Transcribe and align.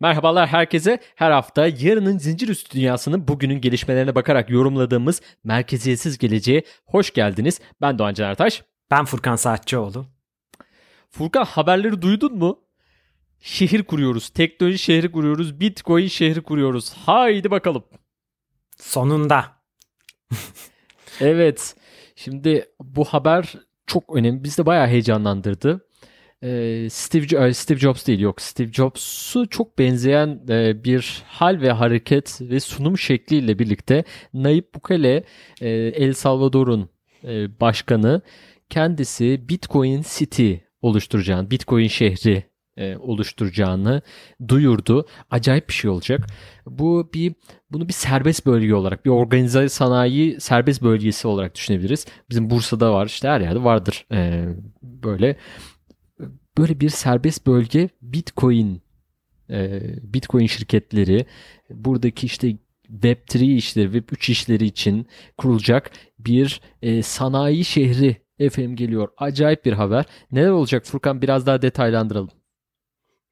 Merhabalar 0.00 0.48
herkese. 0.48 0.98
Her 1.14 1.30
hafta 1.30 1.66
yarının 1.66 2.18
zincir 2.18 2.48
üstü 2.48 2.78
dünyasının 2.78 3.28
bugünün 3.28 3.60
gelişmelerine 3.60 4.14
bakarak 4.14 4.50
yorumladığımız 4.50 5.22
Merkeziyetsiz 5.44 6.18
Geleceğe 6.18 6.62
hoş 6.86 7.12
geldiniz. 7.12 7.60
Ben 7.80 7.98
Doğan 7.98 8.14
Can 8.14 8.30
Ertaş. 8.30 8.62
Ben 8.90 9.04
Furkan 9.04 9.36
Saatçıoğlu. 9.36 10.06
Furkan 11.10 11.44
haberleri 11.44 12.02
duydun 12.02 12.38
mu? 12.38 12.64
Şehir 13.40 13.82
kuruyoruz, 13.82 14.28
teknoloji 14.28 14.78
şehri 14.78 15.12
kuruyoruz, 15.12 15.60
bitcoin 15.60 16.06
şehri 16.06 16.40
kuruyoruz. 16.42 16.92
Haydi 16.92 17.50
bakalım. 17.50 17.84
Sonunda. 18.76 19.44
evet. 21.20 21.76
Şimdi 22.16 22.68
bu 22.80 23.04
haber 23.04 23.54
çok 23.86 24.16
önemli. 24.16 24.44
Bizi 24.44 24.58
de 24.58 24.66
bayağı 24.66 24.86
heyecanlandırdı. 24.86 25.86
Steve, 26.90 27.54
Steve 27.54 27.78
Jobs 27.78 28.06
değil 28.06 28.20
yok 28.20 28.40
Steve 28.40 28.72
Jobs'u 28.72 29.48
çok 29.48 29.78
benzeyen 29.78 30.48
bir 30.84 31.22
hal 31.26 31.60
ve 31.60 31.72
hareket 31.72 32.40
ve 32.40 32.60
sunum 32.60 32.98
şekliyle 32.98 33.58
birlikte 33.58 34.04
Nayib 34.34 34.64
Bukele 34.74 35.24
El 35.60 36.12
Salvador'un 36.12 36.88
başkanı 37.60 38.22
kendisi 38.70 39.48
Bitcoin 39.48 40.04
City 40.08 40.54
oluşturacağını, 40.82 41.50
Bitcoin 41.50 41.88
şehri 41.88 42.44
oluşturacağını 42.98 44.02
duyurdu. 44.48 45.06
Acayip 45.30 45.68
bir 45.68 45.74
şey 45.74 45.90
olacak. 45.90 46.26
Bu 46.66 47.10
bir 47.14 47.34
bunu 47.70 47.88
bir 47.88 47.92
serbest 47.92 48.46
bölge 48.46 48.74
olarak, 48.74 49.04
bir 49.04 49.10
organize 49.10 49.68
sanayi 49.68 50.40
serbest 50.40 50.82
bölgesi 50.82 51.28
olarak 51.28 51.54
düşünebiliriz. 51.54 52.06
Bizim 52.30 52.50
Bursa'da 52.50 52.92
var, 52.92 53.06
işte 53.06 53.28
her 53.28 53.40
yerde 53.40 53.64
vardır 53.64 54.06
böyle 54.82 55.36
böyle 56.60 56.80
bir 56.80 56.88
serbest 56.88 57.46
bölge 57.46 57.88
Bitcoin 58.02 58.82
e, 59.50 59.80
Bitcoin 60.02 60.46
şirketleri 60.46 61.26
buradaki 61.70 62.26
işte 62.26 62.56
Web3 62.92 63.44
işleri, 63.44 63.98
Web3 63.98 64.32
işleri 64.32 64.64
için 64.64 65.06
kurulacak 65.38 65.90
bir 66.18 66.60
e, 66.82 67.02
sanayi 67.02 67.64
şehri 67.64 68.16
efendim 68.38 68.76
geliyor. 68.76 69.08
Acayip 69.16 69.64
bir 69.64 69.72
haber. 69.72 70.04
Neler 70.32 70.50
olacak 70.50 70.86
Furkan 70.86 71.22
biraz 71.22 71.46
daha 71.46 71.62
detaylandıralım. 71.62 72.30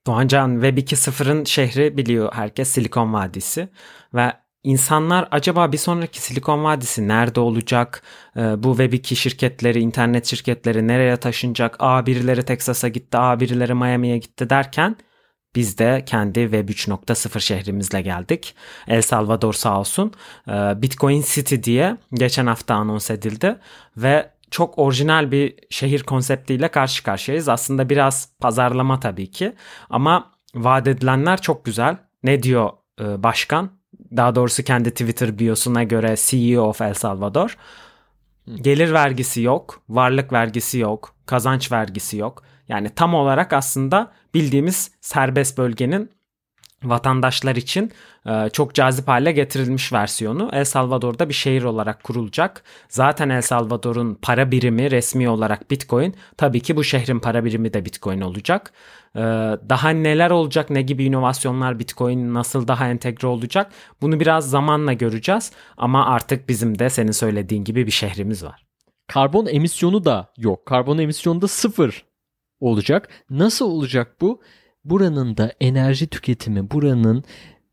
Doğancan 0.07 0.53
Web 0.53 0.79
2.0'ın 0.79 1.45
şehri 1.45 1.97
biliyor 1.97 2.33
herkes 2.33 2.69
Silikon 2.69 3.13
Vadisi 3.13 3.69
ve 4.15 4.33
İnsanlar 4.63 5.29
acaba 5.31 5.73
bir 5.73 5.79
sonraki 5.79 6.23
Silikon 6.23 6.65
Vadisi 6.65 7.09
nerede 7.09 7.41
olacak? 7.41 8.03
Ee, 8.37 8.63
bu 8.63 8.77
Web2 8.77 9.17
şirketleri, 9.17 9.81
internet 9.81 10.27
şirketleri 10.27 10.89
nereye 10.89 11.17
taşınacak? 11.17 11.77
A 11.79 12.07
birileri 12.07 12.43
Texas'a 12.43 12.89
gitti, 12.89 13.19
A 13.19 13.41
birileri 13.41 13.75
Miami'ye 13.75 14.19
gitti 14.19 14.51
derken 14.51 14.97
biz 15.57 15.79
de 15.79 16.03
kendi 16.07 16.41
Web 16.41 16.69
3.0 16.69 17.41
şehrimizle 17.41 18.03
geldik. 18.03 18.55
El 18.89 19.03
Salvador 19.03 19.53
sağ 19.53 19.81
olsun. 19.81 20.13
Ee, 20.49 20.53
Bitcoin 20.83 21.25
City 21.27 21.55
diye 21.63 21.97
geçen 22.15 22.47
hafta 22.47 22.75
anons 22.75 23.11
edildi 23.11 23.59
ve 23.97 24.31
çok 24.51 24.79
orijinal 24.79 25.31
bir 25.31 25.55
şehir 25.71 26.03
konseptiyle 26.03 26.69
karşı 26.69 27.03
karşıyayız. 27.03 27.49
Aslında 27.49 27.91
biraz 27.91 28.33
pazarlama 28.41 29.01
tabii 29.01 29.31
ki 29.31 29.55
ama 29.91 30.33
vaat 30.55 30.89
edilenler 30.89 31.41
çok 31.41 31.65
güzel. 31.65 31.97
Ne 32.23 32.43
diyor 32.43 32.71
e, 33.01 33.23
başkan? 33.23 33.78
Daha 34.17 34.35
doğrusu 34.35 34.63
kendi 34.63 34.91
Twitter 34.91 35.39
biosuna 35.39 35.83
göre 35.83 36.15
CEO 36.19 36.63
of 36.63 36.81
El 36.81 36.95
Salvador. 36.95 37.57
Gelir 38.57 38.93
vergisi 38.93 39.43
yok, 39.43 39.83
varlık 39.89 40.33
vergisi 40.33 40.79
yok, 40.79 41.15
kazanç 41.27 41.73
vergisi 41.73 42.17
yok. 42.17 42.43
Yani 42.69 42.91
tam 42.91 43.15
olarak 43.15 43.53
aslında 43.53 44.13
bildiğimiz 44.35 44.91
serbest 45.01 45.59
bölgenin 45.59 46.11
vatandaşlar 46.83 47.57
için 47.57 47.93
e, 48.27 48.51
çok 48.53 48.75
cazip 48.75 49.09
hale 49.09 49.33
getirilmiş 49.33 49.93
versiyonu 49.93 50.51
El 50.53 50.65
Salvador'da 50.65 51.29
bir 51.29 51.35
şehir 51.35 51.63
olarak 51.63 52.03
kurulacak. 52.03 52.63
Zaten 52.89 53.29
El 53.29 53.43
Salvador'un 53.43 54.19
para 54.23 54.51
birimi 54.51 54.91
resmi 54.91 55.29
olarak 55.29 55.71
Bitcoin. 55.71 56.15
Tabii 56.37 56.61
ki 56.61 56.77
bu 56.77 56.85
şehrin 56.85 57.19
para 57.19 57.45
birimi 57.45 57.75
de 57.75 57.85
Bitcoin 57.85 58.21
olacak. 58.21 58.73
E, 59.17 59.21
daha 59.69 59.91
neler 59.91 60.31
olacak, 60.31 60.71
ne 60.71 60.83
gibi 60.83 61.05
inovasyonlar 61.05 61.79
Bitcoin 61.79 62.35
nasıl 62.35 62.69
daha 62.69 62.89
entegre 62.89 63.27
olacak 63.27 63.73
bunu 64.01 64.21
biraz 64.21 64.51
zamanla 64.51 64.93
göreceğiz. 64.93 65.53
Ama 65.77 66.07
artık 66.07 66.49
bizim 66.49 66.79
de 66.79 66.91
senin 66.91 67.13
söylediğin 67.13 67.65
gibi 67.65 67.87
bir 67.87 67.93
şehrimiz 67.93 68.45
var. 68.45 68.67
Karbon 69.07 69.47
emisyonu 69.47 70.05
da 70.05 70.33
yok. 70.39 70.67
Karbon 70.67 70.99
emisyonu 70.99 71.43
da 71.43 71.49
sıfır 71.49 72.05
olacak. 72.61 73.09
Nasıl 73.31 73.67
olacak 73.67 74.17
bu? 74.21 74.41
buranın 74.91 75.37
da 75.37 75.53
enerji 75.61 76.07
tüketimi, 76.07 76.71
buranın 76.71 77.25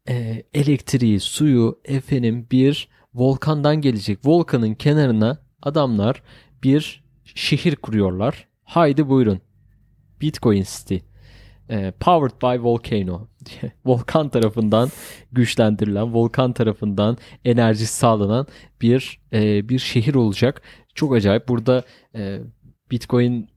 e, 0.09 0.43
elektriği, 0.53 1.19
suyu 1.19 1.79
efendim 1.85 2.47
bir 2.51 2.87
volkandan 3.13 3.81
gelecek. 3.81 4.19
Volkanın 4.25 4.73
kenarına 4.73 5.37
adamlar 5.61 6.23
bir 6.63 7.03
şehir 7.25 7.75
kuruyorlar. 7.75 8.47
Haydi 8.63 9.09
buyurun. 9.09 9.41
Bitcoin 10.21 10.63
City. 10.63 10.97
E, 11.69 11.91
powered 11.99 12.41
by 12.41 12.63
Volcano. 12.63 13.27
volkan 13.85 14.29
tarafından 14.29 14.89
güçlendirilen, 15.31 16.13
volkan 16.13 16.53
tarafından 16.53 17.17
enerji 17.45 17.87
sağlanan 17.87 18.47
bir 18.81 19.19
e, 19.33 19.69
bir 19.69 19.79
şehir 19.79 20.15
olacak. 20.15 20.61
Çok 20.95 21.15
acayip. 21.15 21.47
Burada 21.47 21.83
e, 22.15 22.39
Bitcoin 22.91 23.49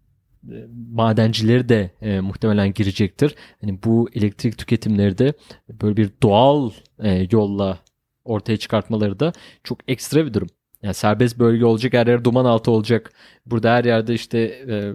madencileri 0.93 1.69
de 1.69 1.91
e, 2.03 2.21
muhtemelen 2.21 2.73
girecektir. 2.73 3.35
Hani 3.61 3.83
bu 3.83 4.09
elektrik 4.15 4.59
tüketimleri 4.59 5.19
de 5.19 5.33
böyle 5.71 5.97
bir 5.97 6.11
doğal 6.23 6.71
e, 7.03 7.27
yolla 7.31 7.79
ortaya 8.25 8.57
çıkartmaları 8.57 9.21
da 9.21 9.33
çok 9.65 9.79
ekstra 9.89 10.27
bir 10.27 10.35
durum. 10.35 10.49
Yani 10.83 10.95
serbest 10.95 11.39
bölge 11.39 11.65
olacak, 11.65 11.93
her 11.93 12.07
yer 12.07 12.25
duman 12.25 12.45
altı 12.45 12.71
olacak. 12.71 13.13
Burada 13.47 13.75
her 13.75 13.85
yerde 13.85 14.15
işte 14.15 14.39
e, 14.69 14.93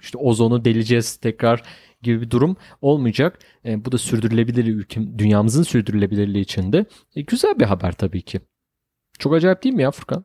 işte 0.00 0.18
ozonu 0.18 0.64
deleceğiz 0.64 1.16
tekrar 1.16 1.62
gibi 2.02 2.20
bir 2.20 2.30
durum 2.30 2.56
olmayacak. 2.80 3.38
E, 3.64 3.84
bu 3.84 3.92
da 3.92 3.98
sürdürülebilir 3.98 4.66
ülkem, 4.66 5.18
dünyamızın 5.18 5.62
sürdürülebilirliği 5.62 6.44
için 6.44 6.72
de 6.72 6.86
e, 7.16 7.22
güzel 7.22 7.58
bir 7.58 7.64
haber 7.64 7.92
tabii 7.92 8.22
ki. 8.22 8.40
Çok 9.18 9.34
acayip 9.34 9.62
değil 9.62 9.74
mi 9.74 9.82
ya 9.82 9.90
Furkan? 9.90 10.24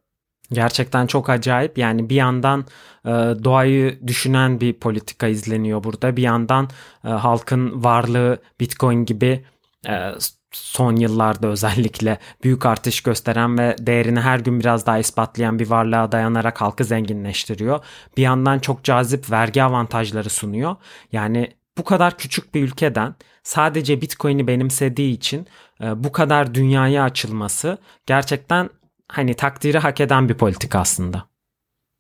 Gerçekten 0.52 1.08
çok 1.08 1.30
acayip. 1.30 1.78
Yani 1.78 2.10
bir 2.10 2.16
yandan 2.16 2.66
e, 3.06 3.10
doğayı 3.44 4.08
düşünen 4.08 4.62
bir 4.62 4.74
politika 4.74 5.28
izleniyor 5.28 5.84
burada. 5.84 6.18
Bir 6.18 6.22
yandan 6.22 6.70
e, 7.06 7.08
halkın 7.08 7.84
varlığı 7.84 8.38
Bitcoin 8.60 9.06
gibi 9.06 9.46
e, 9.88 10.12
son 10.52 10.96
yıllarda 10.96 11.48
özellikle 11.48 12.20
büyük 12.44 12.66
artış 12.66 13.02
gösteren 13.02 13.58
ve 13.58 13.76
değerini 13.80 14.20
her 14.20 14.40
gün 14.40 14.60
biraz 14.60 14.86
daha 14.86 15.00
ispatlayan 15.00 15.60
bir 15.60 15.70
varlığa 15.70 16.12
dayanarak 16.12 16.62
halkı 16.62 16.84
zenginleştiriyor. 16.84 17.86
Bir 18.18 18.22
yandan 18.22 18.60
çok 18.60 18.84
cazip 18.84 19.32
vergi 19.32 19.64
avantajları 19.64 20.30
sunuyor. 20.30 20.76
Yani 21.12 21.54
bu 21.82 21.86
kadar 21.86 22.18
küçük 22.18 22.56
bir 22.56 22.64
ülkeden 22.64 23.16
sadece 23.44 24.02
Bitcoin'i 24.02 24.48
benimsediği 24.48 25.14
için 25.14 25.48
e, 25.82 26.04
bu 26.04 26.12
kadar 26.12 26.54
dünyaya 26.54 27.04
açılması 27.04 27.78
gerçekten 28.06 28.70
hani 29.08 29.34
takdiri 29.34 29.78
hak 29.78 30.02
eden 30.02 30.30
bir 30.30 30.34
politika 30.34 30.80
aslında. 30.80 31.30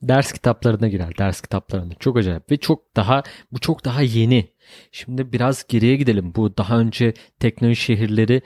Ders 0.02 0.32
kitaplarına 0.32 0.88
girer, 0.88 1.18
ders 1.18 1.42
kitaplarına. 1.42 1.94
Çok 1.94 2.18
acayip 2.18 2.52
ve 2.52 2.58
çok 2.58 2.96
daha 2.96 3.24
bu 3.52 3.60
çok 3.60 3.86
daha 3.86 4.02
yeni. 4.02 4.48
Şimdi 4.92 5.34
biraz 5.34 5.68
geriye 5.68 5.96
gidelim. 5.96 6.34
Bu 6.36 6.58
daha 6.58 6.80
önce 6.80 7.14
teknoloji 7.40 7.82
şehirleri 7.82 8.42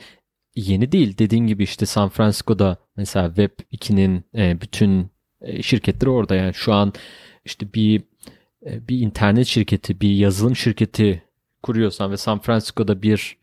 yeni 0.55 0.91
değil. 0.91 1.17
Dediğin 1.17 1.47
gibi 1.47 1.63
işte 1.63 1.85
San 1.85 2.09
Francisco'da 2.09 2.77
mesela 2.97 3.27
Web 3.27 3.51
2'nin 3.71 4.25
e, 4.35 4.61
bütün 4.61 5.11
e, 5.41 5.61
şirketleri 5.61 6.09
orada 6.09 6.35
yani 6.35 6.53
şu 6.53 6.73
an 6.73 6.93
işte 7.45 7.73
bir 7.73 8.03
bir 8.65 8.99
internet 8.99 9.47
şirketi, 9.47 10.01
bir 10.01 10.09
yazılım 10.09 10.55
şirketi 10.55 11.24
kuruyorsan 11.65 12.11
ve 12.11 12.17
San 12.17 12.39
Francisco'da 12.39 13.01
bir 13.01 13.37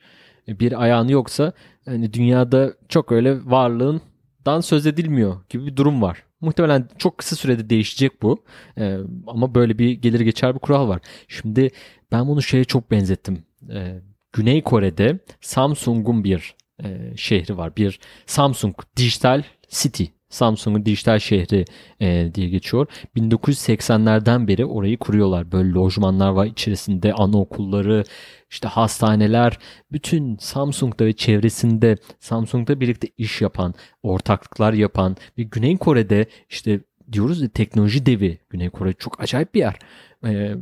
bir 0.48 0.82
ayağını 0.82 1.12
yoksa 1.12 1.52
hani 1.84 2.12
dünyada 2.12 2.74
çok 2.88 3.12
öyle 3.12 3.44
varlığın 3.44 4.00
dan 4.46 4.60
söz 4.60 4.86
edilmiyor 4.86 5.40
gibi 5.48 5.66
bir 5.66 5.76
durum 5.76 6.02
var. 6.02 6.22
Muhtemelen 6.40 6.88
çok 6.98 7.18
kısa 7.18 7.36
sürede 7.36 7.70
değişecek 7.70 8.22
bu. 8.22 8.44
Ee, 8.78 8.98
ama 9.26 9.54
böyle 9.54 9.78
bir 9.78 9.90
gelir 9.90 10.20
geçer 10.20 10.54
bir 10.54 10.58
kural 10.58 10.88
var. 10.88 11.00
Şimdi 11.28 11.70
ben 12.12 12.28
bunu 12.28 12.42
şeye 12.42 12.64
çok 12.64 12.90
benzettim. 12.90 13.44
Ee, 13.70 14.00
Güney 14.32 14.62
Kore'de 14.62 15.18
Samsung'un 15.40 16.24
bir 16.24 16.54
e, 16.84 17.16
şehri 17.16 17.56
var. 17.56 17.76
Bir 17.76 18.00
Samsung 18.26 18.74
Digital 18.96 19.42
City 19.68 20.04
Samsung'un 20.32 20.86
dijital 20.86 21.18
şehri 21.18 21.64
e, 22.00 22.34
diye 22.34 22.48
geçiyor. 22.48 22.86
1980'lerden 23.16 24.48
beri 24.48 24.64
orayı 24.64 24.98
kuruyorlar. 24.98 25.52
Böyle 25.52 25.72
lojmanlar 25.72 26.30
var 26.30 26.46
içerisinde 26.46 27.12
anaokulları, 27.12 28.04
işte 28.50 28.68
hastaneler, 28.68 29.58
bütün 29.92 30.36
Samsung'da 30.36 31.06
ve 31.06 31.12
çevresinde 31.12 31.96
Samsung'da 32.20 32.80
birlikte 32.80 33.08
iş 33.18 33.40
yapan, 33.40 33.74
ortaklıklar 34.02 34.72
yapan 34.72 35.16
ve 35.38 35.42
Güney 35.42 35.76
Kore'de 35.76 36.26
işte 36.50 36.80
diyoruz 37.12 37.42
ya 37.42 37.48
teknoloji 37.48 38.06
devi. 38.06 38.38
Güney 38.50 38.70
Kore 38.70 38.92
çok 38.92 39.20
acayip 39.20 39.54
bir 39.54 39.60
yer. 39.60 39.78
E, 40.24 40.54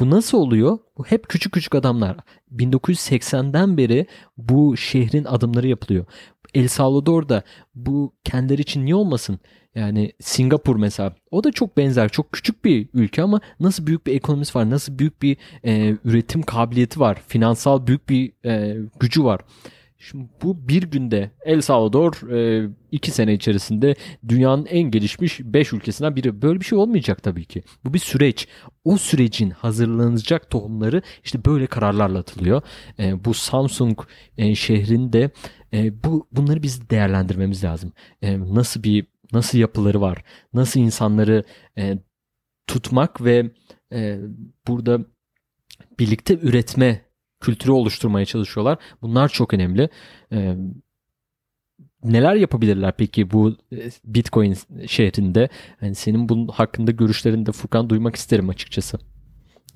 bu 0.00 0.10
nasıl 0.10 0.38
oluyor? 0.38 0.78
Bu 0.98 1.04
hep 1.04 1.28
küçük 1.28 1.52
küçük 1.52 1.74
adamlar. 1.74 2.16
1980'den 2.56 3.76
beri 3.76 4.06
bu 4.36 4.76
şehrin 4.76 5.24
adımları 5.24 5.68
yapılıyor. 5.68 6.04
El 6.56 6.68
Salvador'da 6.68 7.42
bu 7.74 8.14
kendileri 8.24 8.60
için 8.60 8.84
niye 8.84 8.94
olmasın? 8.94 9.40
Yani 9.74 10.12
Singapur 10.20 10.76
mesela 10.76 11.14
o 11.30 11.44
da 11.44 11.52
çok 11.52 11.76
benzer 11.76 12.08
çok 12.08 12.32
küçük 12.32 12.64
bir 12.64 12.88
ülke 12.94 13.22
ama 13.22 13.40
nasıl 13.60 13.86
büyük 13.86 14.06
bir 14.06 14.14
ekonomisi 14.14 14.58
var 14.58 14.70
nasıl 14.70 14.98
büyük 14.98 15.22
bir 15.22 15.36
e, 15.64 15.96
üretim 16.04 16.42
kabiliyeti 16.42 17.00
var 17.00 17.22
finansal 17.28 17.86
büyük 17.86 18.08
bir 18.08 18.32
e, 18.44 18.76
gücü 19.00 19.24
var. 19.24 19.40
Şimdi 19.98 20.28
bu 20.42 20.68
bir 20.68 20.82
günde 20.82 21.30
El 21.44 21.60
Salvador 21.60 22.30
e, 22.32 22.68
iki 22.92 23.10
sene 23.10 23.34
içerisinde 23.34 23.94
dünyanın 24.28 24.66
en 24.66 24.90
gelişmiş 24.90 25.40
beş 25.40 25.72
ülkesinden 25.72 26.16
biri. 26.16 26.42
Böyle 26.42 26.60
bir 26.60 26.64
şey 26.64 26.78
olmayacak 26.78 27.22
tabii 27.22 27.44
ki. 27.44 27.62
Bu 27.84 27.94
bir 27.94 27.98
süreç. 27.98 28.48
O 28.84 28.96
sürecin 28.96 29.50
hazırlanacak 29.50 30.50
tohumları 30.50 31.02
işte 31.24 31.44
böyle 31.44 31.66
kararlarla 31.66 32.18
atılıyor. 32.18 32.62
E, 32.98 33.24
bu 33.24 33.34
Samsung 33.34 33.98
e, 34.38 34.54
şehrinde 34.54 35.30
e, 35.72 36.04
bu 36.04 36.28
bunları 36.32 36.62
biz 36.62 36.90
değerlendirmemiz 36.90 37.64
lazım. 37.64 37.92
E, 38.22 38.40
nasıl 38.40 38.82
bir 38.82 39.06
nasıl 39.32 39.58
yapıları 39.58 40.00
var? 40.00 40.24
Nasıl 40.52 40.80
insanları 40.80 41.44
e, 41.78 41.98
tutmak 42.66 43.24
ve 43.24 43.50
e, 43.92 44.18
burada 44.68 45.00
birlikte 45.98 46.38
üretme 46.38 47.00
kültürü 47.40 47.72
oluşturmaya 47.72 48.26
çalışıyorlar. 48.26 48.78
Bunlar 49.02 49.28
çok 49.28 49.54
önemli. 49.54 49.88
E, 50.32 50.56
neler 52.04 52.34
yapabilirler 52.34 52.96
peki 52.96 53.30
bu 53.30 53.56
e, 53.72 53.90
Bitcoin 54.04 54.56
şehrinde? 54.86 55.48
Yani 55.82 55.94
senin 55.94 56.28
bunun 56.28 56.48
hakkında 56.48 56.90
görüşlerini 56.90 57.46
de 57.46 57.52
Furkan 57.52 57.90
duymak 57.90 58.16
isterim 58.16 58.48
açıkçası. 58.48 58.98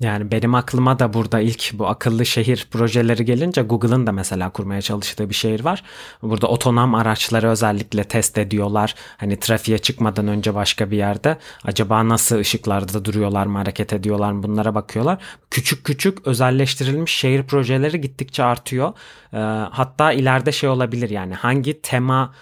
Yani 0.01 0.31
benim 0.31 0.55
aklıma 0.55 0.99
da 0.99 1.13
burada 1.13 1.39
ilk 1.39 1.73
bu 1.73 1.87
akıllı 1.87 2.25
şehir 2.25 2.67
projeleri 2.71 3.25
gelince 3.25 3.61
Google'ın 3.61 4.07
da 4.07 4.11
mesela 4.11 4.49
kurmaya 4.49 4.81
çalıştığı 4.81 5.29
bir 5.29 5.35
şehir 5.35 5.63
var. 5.63 5.83
Burada 6.21 6.47
otonom 6.47 6.95
araçları 6.95 7.49
özellikle 7.49 8.03
test 8.03 8.37
ediyorlar. 8.37 8.95
Hani 9.17 9.39
trafiğe 9.39 9.77
çıkmadan 9.77 10.27
önce 10.27 10.55
başka 10.55 10.91
bir 10.91 10.97
yerde 10.97 11.37
acaba 11.63 12.09
nasıl 12.09 12.39
ışıklarda 12.39 13.05
duruyorlar 13.05 13.45
mı 13.45 13.57
hareket 13.57 13.93
ediyorlar 13.93 14.31
mı 14.31 14.43
bunlara 14.43 14.75
bakıyorlar. 14.75 15.17
Küçük 15.51 15.85
küçük 15.85 16.27
özelleştirilmiş 16.27 17.11
şehir 17.11 17.43
projeleri 17.43 18.01
gittikçe 18.01 18.43
artıyor. 18.43 18.93
Ee, 19.33 19.37
hatta 19.71 20.11
ileride 20.11 20.51
şey 20.51 20.69
olabilir 20.69 21.09
yani 21.09 21.33
hangi 21.33 21.81
tema 21.81 22.33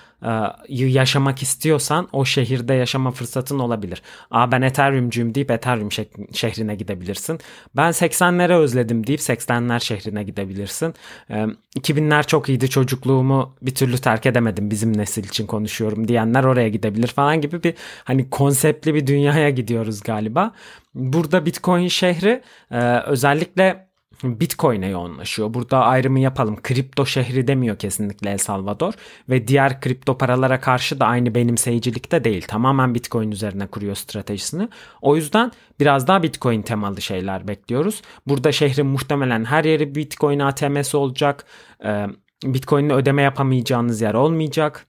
yaşamak 0.69 1.41
istiyorsan 1.41 2.07
o 2.13 2.25
şehirde 2.25 2.73
yaşama 2.73 3.11
fırsatın 3.11 3.59
olabilir. 3.59 4.01
Aa 4.31 4.51
ben 4.51 4.61
Ethereum'cuyum 4.61 5.35
deyip 5.35 5.51
Ethereum 5.51 5.91
şehrine 6.33 6.75
gidebilirsin. 6.75 7.39
Ben 7.75 7.91
80'lere 7.91 8.53
özledim 8.53 9.07
deyip 9.07 9.19
80'ler 9.19 9.79
şehrine 9.79 10.23
gidebilirsin. 10.23 10.93
2000'ler 11.29 12.27
çok 12.27 12.49
iyiydi 12.49 12.69
çocukluğumu 12.69 13.55
bir 13.61 13.75
türlü 13.75 13.97
terk 13.97 14.25
edemedim 14.25 14.71
bizim 14.71 14.97
nesil 14.97 15.23
için 15.23 15.47
konuşuyorum 15.47 16.07
diyenler 16.07 16.43
oraya 16.43 16.69
gidebilir 16.69 17.07
falan 17.07 17.41
gibi 17.41 17.63
bir 17.63 17.73
hani 18.03 18.29
konseptli 18.29 18.93
bir 18.93 19.07
dünyaya 19.07 19.49
gidiyoruz 19.49 20.01
galiba. 20.01 20.51
Burada 20.95 21.45
Bitcoin 21.45 21.87
şehri 21.87 22.41
özellikle 23.05 23.88
Bitcoin'e 24.23 24.87
yoğunlaşıyor. 24.87 25.53
Burada 25.53 25.79
ayrımı 25.79 26.19
yapalım. 26.19 26.61
Kripto 26.61 27.05
şehri 27.05 27.47
demiyor 27.47 27.77
kesinlikle 27.77 28.29
El 28.29 28.37
Salvador 28.37 28.93
ve 29.29 29.47
diğer 29.47 29.81
kripto 29.81 30.17
paralara 30.17 30.59
karşı 30.59 30.99
da 30.99 31.05
aynı 31.05 31.35
benimseyicilikte 31.35 32.23
değil. 32.23 32.45
Tamamen 32.47 32.95
Bitcoin 32.95 33.31
üzerine 33.31 33.67
kuruyor 33.67 33.95
stratejisini. 33.95 34.69
O 35.01 35.15
yüzden 35.15 35.51
biraz 35.79 36.07
daha 36.07 36.23
Bitcoin 36.23 36.61
temalı 36.61 37.01
şeyler 37.01 37.47
bekliyoruz. 37.47 38.01
Burada 38.27 38.51
şehrin 38.51 38.85
muhtemelen 38.85 39.45
her 39.45 39.63
yeri 39.63 39.95
Bitcoin 39.95 40.39
ATM'si 40.39 40.97
olacak. 40.97 41.45
Bitcoin'le 42.43 42.89
ödeme 42.89 43.21
yapamayacağınız 43.21 44.01
yer 44.01 44.13
olmayacak. 44.13 44.88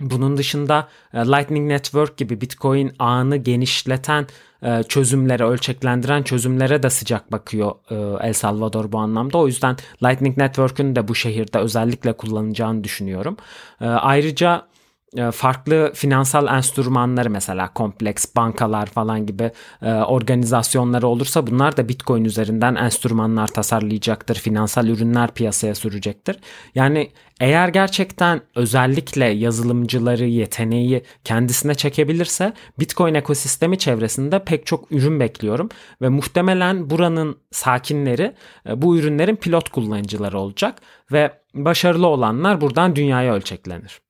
Bunun 0.00 0.36
dışında 0.36 0.88
e, 1.14 1.18
Lightning 1.18 1.68
Network 1.68 2.16
gibi 2.16 2.40
Bitcoin 2.40 2.92
ağını 2.98 3.36
genişleten 3.36 4.26
e, 4.62 4.82
çözümlere, 4.82 5.44
ölçeklendiren 5.44 6.22
çözümlere 6.22 6.82
de 6.82 6.90
sıcak 6.90 7.32
bakıyor 7.32 7.72
e, 7.90 8.26
El 8.28 8.32
Salvador 8.32 8.92
bu 8.92 8.98
anlamda. 8.98 9.38
O 9.38 9.46
yüzden 9.46 9.76
Lightning 10.02 10.38
Network'ün 10.38 10.96
de 10.96 11.08
bu 11.08 11.14
şehirde 11.14 11.58
özellikle 11.58 12.12
kullanacağını 12.12 12.84
düşünüyorum. 12.84 13.36
Ayrıca 13.80 14.66
farklı 15.32 15.92
finansal 15.94 16.56
enstrümanları 16.56 17.30
mesela 17.30 17.72
kompleks 17.72 18.26
bankalar 18.36 18.86
falan 18.86 19.26
gibi 19.26 19.50
e, 19.82 19.92
organizasyonları 19.92 21.06
olursa 21.06 21.46
bunlar 21.46 21.76
da 21.76 21.88
Bitcoin 21.88 22.24
üzerinden 22.24 22.74
enstrümanlar 22.74 23.46
tasarlayacaktır. 23.46 24.34
Finansal 24.34 24.88
ürünler 24.88 25.34
piyasaya 25.34 25.74
sürecektir. 25.74 26.36
Yani 26.74 27.10
eğer 27.40 27.68
gerçekten 27.68 28.40
özellikle 28.54 29.24
yazılımcıları 29.24 30.24
yeteneği 30.24 31.02
kendisine 31.24 31.74
çekebilirse 31.74 32.52
Bitcoin 32.78 33.14
ekosistemi 33.14 33.78
çevresinde 33.78 34.44
pek 34.44 34.66
çok 34.66 34.92
ürün 34.92 35.20
bekliyorum 35.20 35.68
ve 36.02 36.08
muhtemelen 36.08 36.90
buranın 36.90 37.36
sakinleri 37.50 38.34
e, 38.68 38.82
bu 38.82 38.96
ürünlerin 38.98 39.36
pilot 39.36 39.68
kullanıcıları 39.68 40.38
olacak 40.38 40.78
ve 41.12 41.32
başarılı 41.54 42.06
olanlar 42.06 42.60
buradan 42.60 42.96
dünyaya 42.96 43.34
ölçeklenir. 43.34 44.09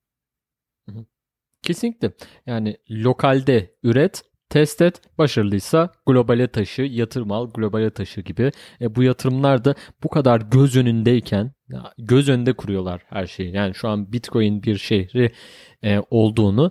Kesinlikle. 1.62 2.12
Yani 2.46 2.76
lokalde 2.90 3.74
üret, 3.82 4.22
test 4.48 4.82
et, 4.82 5.00
başarılıysa 5.18 5.92
globale 6.06 6.48
taşı, 6.48 6.82
yatırım 6.82 7.32
al, 7.32 7.50
globale 7.50 7.90
taşı 7.90 8.20
gibi. 8.20 8.52
E, 8.80 8.94
bu 8.94 9.02
yatırımlar 9.02 9.64
da 9.64 9.74
bu 10.02 10.08
kadar 10.08 10.40
göz 10.40 10.76
önündeyken 10.76 11.52
göz 11.98 12.28
önünde 12.28 12.52
kuruyorlar 12.52 13.02
her 13.06 13.26
şeyi. 13.26 13.54
Yani 13.54 13.74
şu 13.74 13.88
an 13.88 14.12
Bitcoin 14.12 14.62
bir 14.62 14.76
şehri 14.76 15.32
e, 15.84 15.98
olduğunu. 16.10 16.70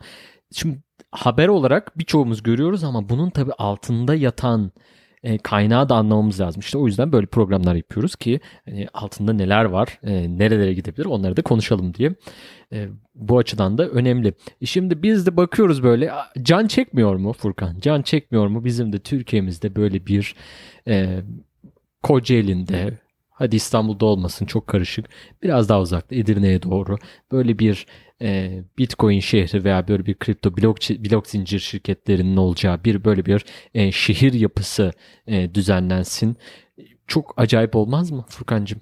Şimdi 0.51 0.83
haber 1.11 1.47
olarak 1.47 1.99
birçoğumuz 1.99 2.43
görüyoruz 2.43 2.83
ama 2.83 3.09
bunun 3.09 3.29
tabi 3.29 3.51
altında 3.51 4.15
yatan 4.15 4.71
e, 5.23 5.37
kaynağı 5.37 5.89
da 5.89 5.95
anlamamız 5.95 6.39
lazım. 6.39 6.59
İşte 6.59 6.77
o 6.77 6.87
yüzden 6.87 7.11
böyle 7.11 7.27
programlar 7.27 7.75
yapıyoruz 7.75 8.15
ki 8.15 8.39
hani 8.65 8.87
altında 8.93 9.33
neler 9.33 9.65
var, 9.65 9.99
e, 10.03 10.37
nerelere 10.37 10.73
gidebilir 10.73 11.05
onları 11.05 11.37
da 11.37 11.41
konuşalım 11.41 11.93
diye. 11.93 12.15
E, 12.73 12.87
bu 13.15 13.37
açıdan 13.37 13.77
da 13.77 13.89
önemli. 13.89 14.33
E 14.61 14.65
şimdi 14.65 15.03
biz 15.03 15.25
de 15.25 15.37
bakıyoruz 15.37 15.83
böyle 15.83 16.11
can 16.41 16.67
çekmiyor 16.67 17.15
mu 17.15 17.33
Furkan? 17.33 17.79
Can 17.79 18.01
çekmiyor 18.01 18.47
mu 18.47 18.65
bizim 18.65 18.93
de 18.93 18.99
Türkiye'mizde 18.99 19.75
böyle 19.75 20.05
bir 20.05 20.35
e, 20.87 21.19
Kocaeli'nde 22.03 22.97
hadi 23.39 23.55
İstanbul'da 23.55 24.05
olmasın 24.05 24.45
çok 24.45 24.67
karışık 24.67 25.05
biraz 25.43 25.69
daha 25.69 25.81
uzakta 25.81 26.15
Edirne'ye 26.15 26.63
doğru 26.63 26.97
böyle 27.31 27.59
bir 27.59 27.85
e, 28.21 28.59
Bitcoin 28.77 29.19
şehri 29.19 29.63
veya 29.63 29.87
böyle 29.87 30.05
bir 30.05 30.13
kripto 30.13 30.57
blok, 30.57 30.77
blok 30.89 31.27
zincir 31.27 31.59
şirketlerinin 31.59 32.37
olacağı 32.37 32.83
bir 32.83 33.03
böyle 33.03 33.25
bir 33.25 33.45
e, 33.73 33.91
şehir 33.91 34.33
yapısı 34.33 34.91
e, 35.27 35.55
düzenlensin. 35.55 36.37
Çok 37.07 37.33
acayip 37.37 37.75
olmaz 37.75 38.11
mı 38.11 38.25
Furkancığım? 38.29 38.81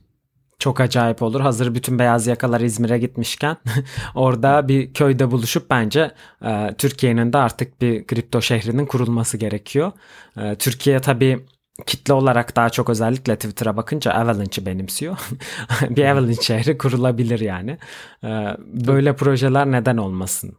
Çok 0.59 0.81
acayip 0.81 1.21
olur. 1.21 1.41
Hazır 1.41 1.75
bütün 1.75 1.99
beyaz 1.99 2.27
yakalar 2.27 2.61
İzmir'e 2.61 2.97
gitmişken 2.97 3.57
orada 4.15 4.67
bir 4.67 4.93
köyde 4.93 5.31
buluşup 5.31 5.69
bence 5.69 6.11
e, 6.45 6.75
Türkiye'nin 6.77 7.33
de 7.33 7.37
artık 7.37 7.81
bir 7.81 8.07
kripto 8.07 8.41
şehrinin 8.41 8.85
kurulması 8.85 9.37
gerekiyor. 9.37 9.91
E, 10.37 10.55
Türkiye 10.55 10.99
tabii 10.99 11.45
kitle 11.85 12.13
olarak 12.13 12.55
daha 12.55 12.69
çok 12.69 12.89
özellikle 12.89 13.35
Twitter'a 13.35 13.77
bakınca 13.77 14.11
Avalanche'ı 14.11 14.65
benimsiyor. 14.65 15.17
bir 15.89 16.05
Avalanche 16.05 16.41
şehri 16.41 16.77
kurulabilir 16.77 17.39
yani. 17.39 17.77
Ee, 18.23 18.27
böyle 18.59 19.15
projeler 19.15 19.71
neden 19.71 19.97
olmasın? 19.97 20.57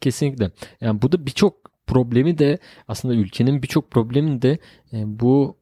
Kesinlikle. 0.00 0.50
Yani 0.80 1.02
bu 1.02 1.12
da 1.12 1.26
birçok 1.26 1.54
problemi 1.86 2.38
de 2.38 2.58
aslında 2.88 3.14
ülkenin 3.14 3.62
birçok 3.62 3.90
problemini 3.90 4.42
de 4.42 4.58
e, 4.92 5.20
bu 5.20 5.56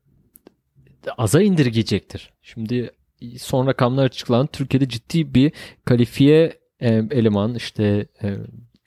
aza 1.19 1.43
indirgeyecektir. 1.43 2.33
Şimdi 2.43 2.91
son 3.39 3.67
rakamlar 3.67 4.05
açıklanan 4.05 4.47
Türkiye'de 4.47 4.89
ciddi 4.89 5.35
bir 5.35 5.53
kalifiye 5.85 6.59
e, 6.81 6.89
eleman 7.11 7.55
işte 7.55 8.07
e, 8.23 8.37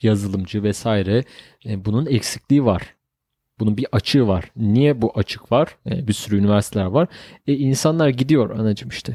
yazılımcı 0.02 0.62
vesaire 0.62 1.24
bunun 1.66 2.06
eksikliği 2.06 2.64
var. 2.64 2.94
Bunun 3.60 3.76
bir 3.76 3.86
açığı 3.92 4.26
var. 4.26 4.50
Niye 4.56 5.02
bu 5.02 5.12
açık 5.18 5.52
var? 5.52 5.76
E, 5.86 6.08
bir 6.08 6.12
sürü 6.12 6.38
üniversiteler 6.38 6.84
var. 6.84 7.08
E, 7.46 7.54
insanlar 7.54 8.08
gidiyor 8.08 8.50
anacım 8.50 8.88
işte. 8.88 9.12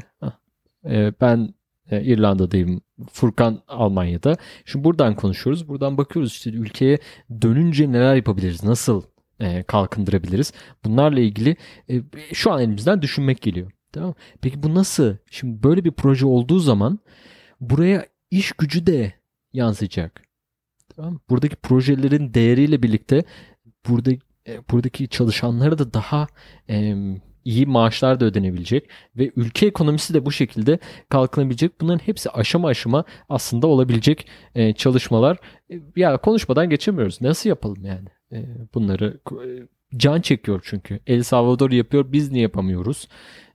E, 0.84 1.12
ben 1.20 1.54
e, 1.90 2.02
İrlanda'dayım. 2.02 2.80
Furkan 3.12 3.62
Almanya'da. 3.68 4.36
Şimdi 4.64 4.84
buradan 4.84 5.14
konuşuyoruz. 5.14 5.68
Buradan 5.68 5.98
bakıyoruz 5.98 6.32
işte 6.32 6.50
ülkeye 6.50 6.98
dönünce 7.42 7.92
neler 7.92 8.14
yapabiliriz? 8.14 8.64
Nasıl 8.64 9.02
e, 9.40 9.62
kalkındırabiliriz? 9.62 10.52
Bunlarla 10.84 11.20
ilgili 11.20 11.56
e, 11.90 12.02
şu 12.32 12.52
an 12.52 12.60
elimizden 12.60 13.02
düşünmek 13.02 13.42
geliyor. 13.42 13.72
Tamam 13.92 14.14
Peki 14.40 14.62
bu 14.62 14.74
nasıl? 14.74 15.16
Şimdi 15.30 15.62
böyle 15.62 15.84
bir 15.84 15.92
proje 15.92 16.26
olduğu 16.26 16.58
zaman 16.58 16.98
buraya 17.60 18.06
iş 18.30 18.52
gücü 18.52 18.86
de 18.86 19.12
yansıyacak. 19.52 20.22
Tamam 20.96 21.20
Buradaki 21.30 21.56
projelerin 21.56 22.34
değeriyle 22.34 22.82
birlikte 22.82 23.24
burada 23.88 24.10
e, 24.48 24.58
buradaki 24.70 25.08
çalışanlara 25.08 25.78
da 25.78 25.94
daha 25.94 26.26
e, 26.70 26.94
iyi 27.44 27.66
maaşlar 27.66 28.20
da 28.20 28.24
ödenebilecek 28.24 28.88
ve 29.16 29.30
ülke 29.36 29.66
ekonomisi 29.66 30.14
de 30.14 30.26
bu 30.26 30.32
şekilde 30.32 30.78
kalkınabilecek. 31.08 31.80
Bunların 31.80 32.06
hepsi 32.06 32.30
aşama 32.30 32.68
aşama 32.68 33.04
aslında 33.28 33.66
olabilecek 33.66 34.26
e, 34.54 34.72
çalışmalar. 34.72 35.38
E, 35.72 35.80
ya 35.96 36.16
konuşmadan 36.16 36.70
geçemiyoruz. 36.70 37.20
Nasıl 37.20 37.48
yapalım 37.48 37.84
yani? 37.84 38.08
E, 38.32 38.46
bunları 38.74 39.20
e, 39.30 39.46
can 39.96 40.20
çekiyor 40.20 40.60
çünkü. 40.64 41.00
El 41.06 41.22
Salvador 41.22 41.70
yapıyor 41.70 42.12
biz 42.12 42.32
niye 42.32 42.42
yapamıyoruz 42.42 43.08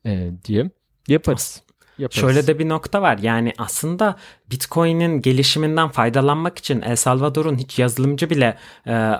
e, 0.05 0.31
diye 0.45 0.69
yaparız. 1.07 1.65
Yaparız. 1.97 2.21
Şöyle 2.21 2.47
de 2.47 2.59
bir 2.59 2.69
nokta 2.69 3.01
var. 3.01 3.17
Yani 3.17 3.53
aslında 3.57 4.15
Bitcoin'in 4.51 5.21
gelişiminden 5.21 5.89
faydalanmak 5.89 6.57
için 6.57 6.81
El 6.81 6.95
Salvador'un 6.95 7.57
hiç 7.57 7.79
yazılımcı 7.79 8.29
bile 8.29 8.57
e, 8.87 9.11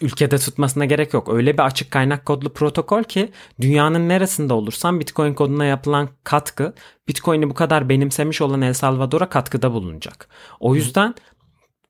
ülkede 0.00 0.38
tutmasına 0.38 0.84
gerek 0.84 1.14
yok. 1.14 1.34
Öyle 1.34 1.54
bir 1.54 1.62
açık 1.62 1.90
kaynak 1.90 2.26
kodlu 2.26 2.52
protokol 2.52 3.02
ki 3.02 3.30
dünyanın 3.60 4.08
neresinde 4.08 4.52
olursan 4.52 5.00
Bitcoin 5.00 5.34
koduna 5.34 5.64
yapılan 5.64 6.08
katkı 6.24 6.74
Bitcoin'i 7.08 7.50
bu 7.50 7.54
kadar 7.54 7.88
benimsemiş 7.88 8.40
olan 8.40 8.62
El 8.62 8.74
Salvador'a 8.74 9.28
katkıda 9.28 9.72
bulunacak. 9.72 10.28
O 10.60 10.74
yüzden 10.74 11.14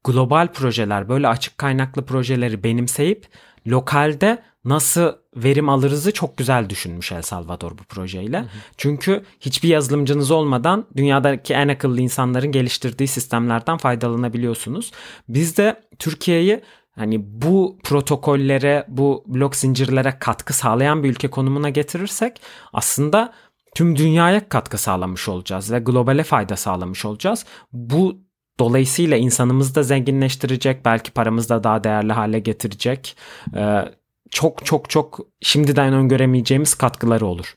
global 0.05 0.49
projeler 0.53 1.09
böyle 1.09 1.29
açık 1.29 1.59
kaynaklı 1.59 2.05
projeleri 2.07 2.65
benimseyip 2.65 3.27
lokalde 3.67 4.43
nasıl 4.65 5.13
verim 5.37 5.69
alırızı 5.69 6.13
çok 6.13 6.37
güzel 6.37 6.69
düşünmüş 6.69 7.13
El 7.13 7.23
Salvador 7.23 7.71
bu 7.79 7.83
projeyle. 7.85 8.39
Hı 8.39 8.43
hı. 8.43 8.49
Çünkü 8.77 9.25
hiçbir 9.41 9.69
yazılımcınız 9.69 10.31
olmadan 10.31 10.87
dünyadaki 10.97 11.55
en 11.55 11.69
akıllı 11.69 12.01
insanların 12.01 12.53
geliştirdiği 12.53 13.09
sistemlerden 13.09 13.77
faydalanabiliyorsunuz. 13.77 14.93
Biz 15.29 15.57
de 15.57 15.83
Türkiye'yi 15.99 16.61
hani 17.01 17.43
bu 17.43 17.79
protokollere, 17.85 18.85
bu 18.89 19.25
blok 19.27 19.57
zincirlere 19.57 20.19
katkı 20.19 20.53
sağlayan 20.53 21.03
bir 21.05 21.11
ülke 21.11 21.31
konumuna 21.31 21.71
getirirsek 21.71 22.41
aslında 22.73 23.33
tüm 23.75 23.97
dünyaya 23.97 24.49
katkı 24.49 24.79
sağlamış 24.79 25.29
olacağız 25.29 25.73
ve 25.73 25.79
globale 25.79 26.23
fayda 26.23 26.57
sağlamış 26.57 27.05
olacağız. 27.05 27.47
Bu 27.73 28.19
dolayısıyla 28.59 29.17
insanımızı 29.17 29.75
da 29.75 29.83
zenginleştirecek, 29.83 30.85
belki 30.85 31.11
paramızı 31.11 31.49
da 31.49 31.65
daha 31.65 31.85
değerli 31.85 32.13
hale 32.13 32.39
getirecek. 32.39 33.17
Ee, 33.57 33.85
çok 34.31 34.67
çok 34.67 34.91
çok 34.91 35.21
şimdiden 35.41 35.93
öngöremeyeceğimiz 35.93 36.75
katkıları 36.75 37.27
olur. 37.27 37.55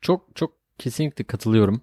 Çok 0.00 0.36
çok 0.36 0.52
kesinlikle 0.78 1.24
katılıyorum. 1.24 1.80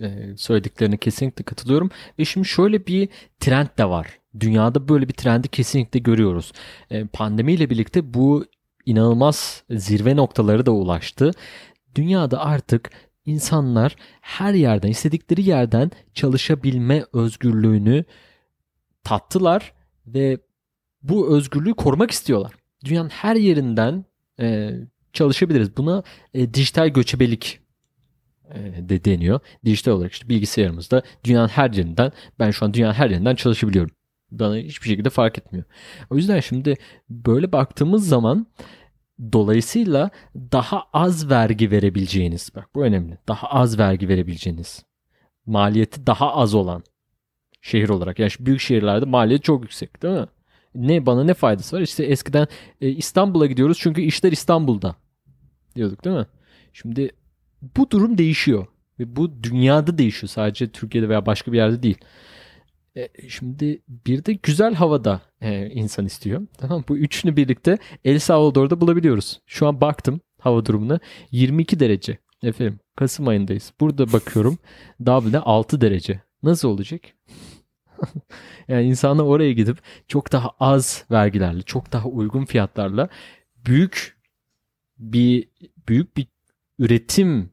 Ee, 0.00 0.36
söylediklerine 0.36 0.96
kesinlikle 0.96 1.44
katılıyorum. 1.44 1.90
Ve 2.18 2.24
şimdi 2.24 2.48
şöyle 2.48 2.86
bir 2.86 3.08
trend 3.40 3.68
de 3.78 3.88
var. 3.88 4.21
Dünyada 4.40 4.88
böyle 4.88 5.08
bir 5.08 5.14
trendi 5.14 5.48
kesinlikle 5.48 6.00
görüyoruz. 6.00 6.52
Ee, 6.90 7.06
pandemiyle 7.06 7.70
birlikte 7.70 8.14
bu 8.14 8.46
inanılmaz 8.86 9.62
zirve 9.70 10.16
noktaları 10.16 10.66
da 10.66 10.70
ulaştı. 10.70 11.30
Dünyada 11.94 12.40
artık 12.40 12.90
insanlar 13.26 13.96
her 14.20 14.54
yerden, 14.54 14.88
istedikleri 14.88 15.48
yerden 15.48 15.90
çalışabilme 16.14 17.04
özgürlüğünü 17.12 18.04
tattılar 19.04 19.72
ve 20.06 20.38
bu 21.02 21.36
özgürlüğü 21.36 21.74
korumak 21.74 22.10
istiyorlar. 22.10 22.52
Dünyanın 22.84 23.08
her 23.08 23.36
yerinden 23.36 24.04
e, 24.40 24.74
çalışabiliriz. 25.12 25.76
Buna 25.76 26.02
e, 26.34 26.54
dijital 26.54 26.88
göçebelik 26.88 27.60
e, 28.54 28.88
de 28.88 29.04
deniyor. 29.04 29.40
Dijital 29.64 29.92
olarak 29.92 30.12
işte 30.12 30.28
bilgisayarımızda 30.28 31.02
dünyanın 31.24 31.48
her 31.48 31.70
yerinden 31.70 32.12
ben 32.38 32.50
şu 32.50 32.64
an 32.64 32.74
dünyanın 32.74 32.94
her 32.94 33.10
yerinden 33.10 33.34
çalışabiliyorum. 33.34 33.94
Bana 34.38 34.56
hiçbir 34.56 34.88
şekilde 34.88 35.10
fark 35.10 35.38
etmiyor. 35.38 35.64
O 36.10 36.16
yüzden 36.16 36.40
şimdi 36.40 36.76
böyle 37.10 37.52
baktığımız 37.52 38.08
zaman 38.08 38.46
dolayısıyla 39.32 40.10
daha 40.52 40.84
az 40.92 41.30
vergi 41.30 41.70
verebileceğiniz 41.70 42.50
bak 42.56 42.68
bu 42.74 42.84
önemli. 42.84 43.18
Daha 43.28 43.46
az 43.46 43.78
vergi 43.78 44.08
verebileceğiniz 44.08 44.84
maliyeti 45.46 46.06
daha 46.06 46.34
az 46.34 46.54
olan 46.54 46.82
şehir 47.60 47.88
olarak. 47.88 48.18
Yani 48.18 48.30
büyük 48.40 48.60
şehirlerde 48.60 49.04
maliyet 49.04 49.44
çok 49.44 49.62
yüksek 49.62 50.02
değil 50.02 50.14
mi? 50.14 50.26
Ne 50.74 51.06
bana 51.06 51.24
ne 51.24 51.34
faydası 51.34 51.76
var? 51.76 51.80
İşte 51.80 52.04
eskiden 52.04 52.46
e, 52.80 52.88
İstanbul'a 52.88 53.46
gidiyoruz 53.46 53.78
çünkü 53.80 54.02
işler 54.02 54.32
İstanbul'da 54.32 54.96
diyorduk 55.76 56.04
değil 56.04 56.16
mi? 56.16 56.26
Şimdi 56.72 57.10
bu 57.76 57.90
durum 57.90 58.18
değişiyor. 58.18 58.66
Ve 58.98 59.16
bu 59.16 59.42
dünyada 59.42 59.98
değişiyor. 59.98 60.28
Sadece 60.28 60.68
Türkiye'de 60.68 61.08
veya 61.08 61.26
başka 61.26 61.52
bir 61.52 61.56
yerde 61.56 61.82
değil. 61.82 61.98
E, 62.96 63.28
şimdi 63.28 63.82
bir 63.88 64.24
de 64.24 64.32
güzel 64.32 64.74
havada 64.74 65.20
e, 65.40 65.66
insan 65.66 66.06
istiyor. 66.06 66.46
Tamam 66.58 66.84
Bu 66.88 66.98
üçünü 66.98 67.36
birlikte 67.36 67.78
El 68.04 68.18
Salvador'da 68.18 68.80
bulabiliyoruz. 68.80 69.40
Şu 69.46 69.66
an 69.66 69.80
baktım 69.80 70.20
hava 70.38 70.66
durumuna 70.66 71.00
22 71.30 71.80
derece. 71.80 72.18
Efendim 72.42 72.80
Kasım 72.96 73.28
ayındayız. 73.28 73.72
Burada 73.80 74.12
bakıyorum 74.12 74.58
Dublin'de 75.06 75.38
6 75.38 75.80
derece. 75.80 76.20
Nasıl 76.42 76.68
olacak? 76.68 77.02
yani 78.68 78.86
insanlar 78.86 79.24
oraya 79.24 79.52
gidip 79.52 79.78
çok 80.08 80.32
daha 80.32 80.50
az 80.60 81.04
vergilerle, 81.10 81.62
çok 81.62 81.92
daha 81.92 82.08
uygun 82.08 82.44
fiyatlarla 82.44 83.08
büyük 83.66 84.16
bir 84.98 85.48
büyük 85.88 86.16
bir 86.16 86.26
üretim 86.78 87.50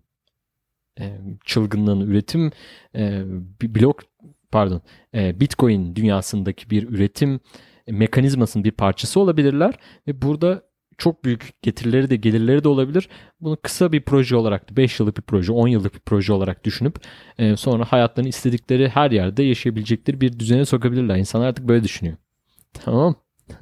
e, 1.00 1.18
çılgınlığını, 1.46 2.04
üretim 2.04 2.52
e, 2.96 3.24
bir 3.62 3.76
blok 3.76 4.04
pardon 4.52 4.82
e, 5.16 5.40
Bitcoin 5.40 5.96
dünyasındaki 5.96 6.70
bir 6.70 6.90
üretim 6.90 7.40
mekanizmasının 7.88 8.64
bir 8.64 8.72
parçası 8.72 9.20
olabilirler 9.20 9.76
ve 10.08 10.22
burada 10.22 10.70
çok 11.00 11.26
büyük 11.26 11.62
getirileri 11.62 12.10
de 12.10 12.16
gelirleri 12.16 12.64
de 12.64 12.68
olabilir. 12.68 13.10
Bunu 13.42 13.58
kısa 13.64 13.92
bir 13.92 14.02
proje 14.02 14.36
olarak 14.36 14.78
5 14.78 15.00
yıllık 15.00 15.18
bir 15.18 15.22
proje, 15.22 15.52
10 15.52 15.68
yıllık 15.68 15.94
bir 15.94 16.00
proje 16.00 16.34
olarak 16.34 16.64
düşünüp 16.64 16.96
e, 17.38 17.56
sonra 17.56 17.86
hayatlarını 17.86 18.30
istedikleri 18.30 18.90
her 18.90 19.12
yerde 19.12 19.44
yaşayabilecekleri 19.44 20.22
bir 20.22 20.40
düzene 20.40 20.66
sokabilirler. 20.66 21.16
İnsanlar 21.16 21.48
artık 21.48 21.68
böyle 21.68 21.84
düşünüyor. 21.84 22.18
Tamam. 22.74 23.16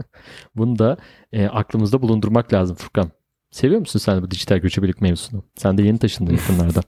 Bunu 0.55 0.79
da 0.79 0.97
e, 1.31 1.47
aklımızda 1.47 2.01
bulundurmak 2.01 2.53
lazım 2.53 2.75
Furkan. 2.75 3.11
Seviyor 3.51 3.79
musun 3.79 3.99
sen 3.99 4.21
bu 4.21 4.31
dijital 4.31 4.57
göçebelik 4.57 5.01
mevzusunu? 5.01 5.43
Sen 5.55 5.77
de 5.77 5.83
yeni 5.83 5.97
taşındın 5.97 6.33
yakınlarda. 6.37 6.81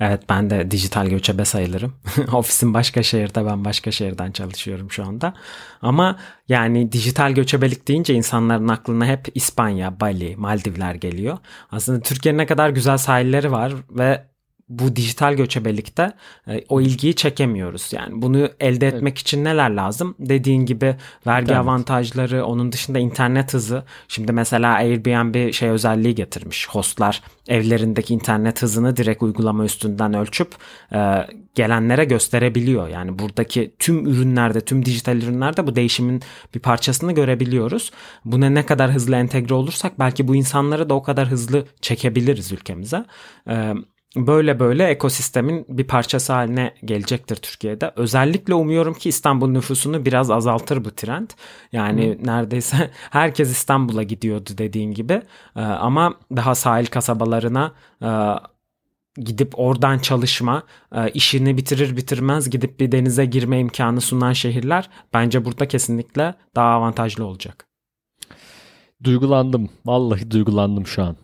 Evet 0.00 0.22
ben 0.28 0.50
de 0.50 0.70
dijital 0.70 1.06
göçebe 1.06 1.44
sayılırım. 1.44 1.94
Ofisim 2.32 2.74
başka 2.74 3.02
şehirde 3.02 3.46
ben 3.46 3.64
başka 3.64 3.90
şehirden 3.90 4.32
çalışıyorum 4.32 4.90
şu 4.90 5.04
anda. 5.04 5.34
Ama 5.82 6.18
yani 6.48 6.92
dijital 6.92 7.32
göçebelik 7.32 7.88
deyince 7.88 8.14
insanların 8.14 8.68
aklına 8.68 9.06
hep 9.06 9.28
İspanya, 9.34 10.00
Bali, 10.00 10.36
Maldivler 10.36 10.94
geliyor. 10.94 11.38
Aslında 11.72 12.00
Türkiye'nin 12.00 12.38
ne 12.38 12.46
kadar 12.46 12.70
güzel 12.70 12.98
sahilleri 12.98 13.52
var 13.52 13.72
ve 13.90 14.24
bu 14.68 14.96
dijital 14.96 15.34
göçebelikte 15.34 16.12
e, 16.48 16.64
o 16.68 16.80
ilgiyi 16.80 17.14
çekemiyoruz. 17.14 17.92
Yani 17.92 18.22
bunu 18.22 18.48
elde 18.60 18.86
etmek 18.86 19.12
evet. 19.12 19.18
için 19.18 19.44
neler 19.44 19.70
lazım? 19.70 20.14
Dediğin 20.18 20.66
gibi 20.66 20.96
vergi 21.26 21.44
internet. 21.44 21.62
avantajları, 21.62 22.44
onun 22.44 22.72
dışında 22.72 22.98
internet 22.98 23.54
hızı. 23.54 23.84
Şimdi 24.08 24.32
mesela 24.32 24.72
Airbnb 24.72 25.52
şey 25.52 25.68
özelliği 25.68 26.14
getirmiş. 26.14 26.68
Hostlar 26.68 27.22
evlerindeki 27.48 28.14
internet 28.14 28.62
hızını 28.62 28.96
direkt 28.96 29.22
uygulama 29.22 29.64
üstünden 29.64 30.14
ölçüp 30.14 30.54
e, 30.92 31.26
gelenlere 31.54 32.04
gösterebiliyor. 32.04 32.88
Yani 32.88 33.18
buradaki 33.18 33.74
tüm 33.78 34.06
ürünlerde, 34.06 34.60
tüm 34.60 34.84
dijital 34.84 35.16
ürünlerde 35.16 35.66
bu 35.66 35.76
değişimin 35.76 36.22
bir 36.54 36.60
parçasını 36.60 37.12
görebiliyoruz. 37.12 37.90
Buna 38.24 38.50
ne 38.50 38.66
kadar 38.66 38.92
hızlı 38.92 39.16
entegre 39.16 39.54
olursak 39.54 39.98
belki 39.98 40.28
bu 40.28 40.36
insanları 40.36 40.88
da 40.88 40.94
o 40.94 41.02
kadar 41.02 41.28
hızlı 41.28 41.66
çekebiliriz 41.80 42.52
ülkemize. 42.52 43.04
E, 43.48 43.74
böyle 44.16 44.60
böyle 44.60 44.86
ekosistemin 44.86 45.66
bir 45.68 45.84
parçası 45.84 46.32
haline 46.32 46.74
gelecektir 46.84 47.36
Türkiye'de. 47.36 47.92
Özellikle 47.96 48.54
umuyorum 48.54 48.94
ki 48.94 49.08
İstanbul 49.08 49.48
nüfusunu 49.48 50.04
biraz 50.04 50.30
azaltır 50.30 50.84
bu 50.84 50.90
trend. 50.90 51.30
Yani 51.72 52.16
hmm. 52.18 52.26
neredeyse 52.26 52.90
herkes 53.10 53.50
İstanbul'a 53.50 54.02
gidiyordu 54.02 54.50
dediğin 54.58 54.92
gibi. 54.92 55.22
Ee, 55.56 55.60
ama 55.60 56.14
daha 56.36 56.54
sahil 56.54 56.86
kasabalarına 56.86 57.72
e, 58.02 58.10
gidip 59.20 59.58
oradan 59.58 59.98
çalışma, 59.98 60.62
e, 60.94 61.10
işini 61.10 61.56
bitirir 61.56 61.96
bitirmez 61.96 62.50
gidip 62.50 62.80
bir 62.80 62.92
denize 62.92 63.24
girme 63.24 63.60
imkanı 63.60 64.00
sunan 64.00 64.32
şehirler 64.32 64.90
bence 65.14 65.44
burada 65.44 65.68
kesinlikle 65.68 66.34
daha 66.56 66.68
avantajlı 66.68 67.26
olacak. 67.26 67.68
Duygulandım. 69.04 69.70
Vallahi 69.86 70.30
duygulandım 70.30 70.86
şu 70.86 71.02
an. 71.02 71.16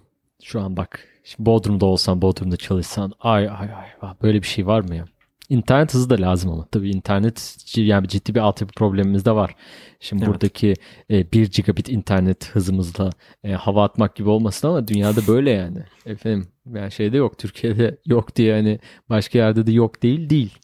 Şu 0.42 0.60
an 0.60 0.76
bak 0.76 1.13
Şimdi 1.24 1.46
Bodrum'da 1.46 1.86
olsan, 1.86 2.22
Bodrum'da 2.22 2.56
çalışsan 2.56 3.12
ay 3.20 3.48
ay 3.48 3.68
ay 3.74 4.14
böyle 4.22 4.42
bir 4.42 4.46
şey 4.46 4.66
var 4.66 4.80
mı 4.80 4.96
ya? 4.96 5.04
İnternet 5.48 5.94
hızı 5.94 6.10
da 6.10 6.14
lazım 6.20 6.50
ama. 6.50 6.66
Tabii 6.66 6.90
internet 6.90 7.56
yani 7.76 8.08
ciddi 8.08 8.34
bir 8.34 8.40
altyapı 8.40 8.74
problemimiz 8.74 9.24
de 9.24 9.32
var. 9.32 9.54
Şimdi 10.00 10.24
evet. 10.24 10.34
buradaki 10.34 10.74
e, 11.10 11.32
1 11.32 11.50
gigabit 11.50 11.88
internet 11.88 12.50
hızımızla 12.50 13.10
e, 13.44 13.52
hava 13.52 13.84
atmak 13.84 14.16
gibi 14.16 14.28
olmasın 14.28 14.68
ama 14.68 14.88
dünyada 14.88 15.20
böyle 15.28 15.50
yani. 15.50 15.78
Efendim 16.06 16.48
yani 16.74 16.92
şeyde 16.92 17.16
yok 17.16 17.38
Türkiye'de 17.38 17.98
yok 18.06 18.36
diye 18.36 18.54
hani 18.54 18.78
başka 19.10 19.38
yerde 19.38 19.66
de 19.66 19.72
yok 19.72 20.02
değil 20.02 20.30
değil. 20.30 20.58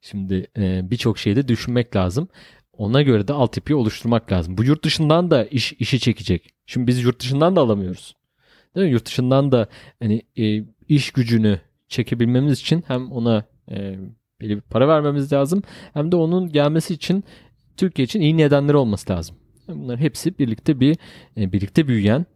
Şimdi 0.00 0.46
e, 0.58 0.90
birçok 0.90 1.18
şeyde 1.18 1.48
düşünmek 1.48 1.96
lazım. 1.96 2.28
Ona 2.72 3.02
göre 3.02 3.28
de 3.28 3.32
altyapıyı 3.32 3.76
oluşturmak 3.76 4.32
lazım. 4.32 4.58
Bu 4.58 4.64
yurt 4.64 4.84
dışından 4.84 5.30
da 5.30 5.44
iş 5.44 5.72
işi 5.72 6.00
çekecek. 6.00 6.54
Şimdi 6.66 6.86
biz 6.86 7.02
yurt 7.02 7.20
dışından 7.20 7.56
da 7.56 7.60
alamıyoruz. 7.60 8.14
Değil 8.74 8.86
mi? 8.86 8.92
Yurt 8.92 9.06
dışından 9.06 9.52
da 9.52 9.68
hani 10.00 10.22
e, 10.38 10.64
iş 10.88 11.10
gücünü 11.10 11.60
çekebilmemiz 11.88 12.60
için 12.60 12.84
hem 12.86 13.12
ona 13.12 13.44
e, 13.70 13.98
belli 14.40 14.56
bir 14.56 14.60
para 14.60 14.88
vermemiz 14.88 15.32
lazım 15.32 15.62
hem 15.92 16.12
de 16.12 16.16
onun 16.16 16.52
gelmesi 16.52 16.94
için 16.94 17.24
Türkiye 17.76 18.04
için 18.04 18.20
iyi 18.20 18.36
nedenleri 18.36 18.76
olması 18.76 19.12
lazım. 19.12 19.36
Bunlar 19.68 19.98
hepsi 19.98 20.38
birlikte 20.38 20.80
bir 20.80 20.98
e, 21.36 21.52
birlikte 21.52 21.88
büyüyen 21.88 22.26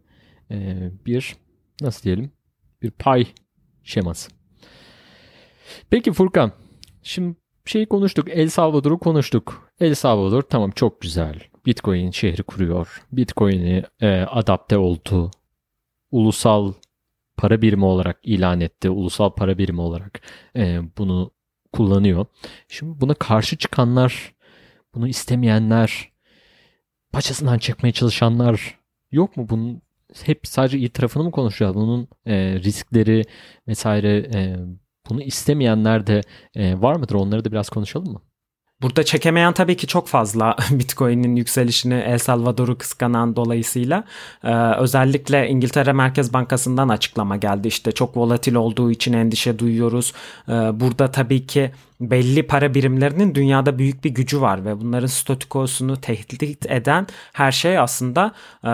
e, 0.51 0.89
bir 1.05 1.35
nasıl 1.81 2.03
diyelim 2.03 2.31
bir 2.81 2.91
pay 2.91 3.27
şeması. 3.83 4.31
Peki 5.89 6.13
Furkan, 6.13 6.51
şimdi 7.03 7.35
şeyi 7.65 7.85
konuştuk. 7.85 8.27
El 8.29 8.49
Salvador'u 8.49 8.99
konuştuk. 8.99 9.71
El 9.79 9.95
Salvador 9.95 10.41
tamam 10.41 10.71
çok 10.71 11.01
güzel. 11.01 11.39
Bitcoin 11.65 12.11
şehri 12.11 12.43
kuruyor. 12.43 13.05
Bitcoin'i 13.11 13.83
e, 14.01 14.07
adapte 14.21 14.77
oldu. 14.77 15.31
Ulusal 16.15 16.73
para 17.37 17.61
birimi 17.61 17.85
olarak 17.85 18.19
ilan 18.23 18.61
etti. 18.61 18.89
Ulusal 18.89 19.29
para 19.29 19.57
birimi 19.57 19.81
olarak 19.81 20.21
e, 20.55 20.81
bunu 20.97 21.31
kullanıyor. 21.73 22.25
Şimdi 22.67 23.01
buna 23.01 23.13
karşı 23.13 23.57
çıkanlar, 23.57 24.33
bunu 24.95 25.07
istemeyenler, 25.07 26.11
paçasından 27.11 27.57
çekmeye 27.57 27.93
çalışanlar 27.93 28.79
yok 29.11 29.37
mu? 29.37 29.49
Bunun 29.49 29.81
hep 30.23 30.47
sadece 30.47 30.77
iyi 30.77 30.89
tarafını 30.89 31.23
mı 31.23 31.31
konuşacağız? 31.31 31.75
Bunun 31.75 32.07
e, 32.25 32.59
riskleri 32.59 33.23
vesaire 33.67 34.17
e, 34.17 34.55
bunu 35.09 35.21
istemeyenler 35.21 36.07
de 36.07 36.21
e, 36.55 36.81
var 36.81 36.95
mıdır? 36.95 37.15
Onları 37.15 37.45
da 37.45 37.51
biraz 37.51 37.69
konuşalım 37.69 38.13
mı? 38.13 38.21
Burada 38.81 39.03
çekemeyen 39.03 39.53
tabii 39.53 39.77
ki 39.77 39.87
çok 39.87 40.07
fazla 40.07 40.55
Bitcoin'in 40.71 41.35
yükselişini 41.35 41.93
El 41.93 42.17
Salvador'u 42.17 42.77
kıskanan 42.77 43.35
dolayısıyla 43.35 44.03
ee, 44.43 44.53
özellikle 44.55 45.49
İngiltere 45.49 45.93
Merkez 45.93 46.33
Bankası'ndan 46.33 46.89
açıklama 46.89 47.37
geldi. 47.37 47.67
İşte 47.67 47.91
çok 47.91 48.17
volatil 48.17 48.55
olduğu 48.55 48.91
için 48.91 49.13
endişe 49.13 49.59
duyuyoruz. 49.59 50.13
Ee, 50.49 50.51
burada 50.51 51.11
tabii 51.11 51.47
ki 51.47 51.71
belli 52.01 52.47
para 52.47 52.73
birimlerinin 52.73 53.35
dünyada 53.35 53.79
büyük 53.79 54.03
bir 54.03 54.09
gücü 54.09 54.41
var 54.41 54.65
ve 54.65 54.81
bunların 54.81 55.07
statükosunu 55.07 56.01
tehdit 56.01 56.71
eden 56.71 57.07
her 57.33 57.51
şey 57.51 57.79
aslında 57.79 58.31
e, 58.65 58.71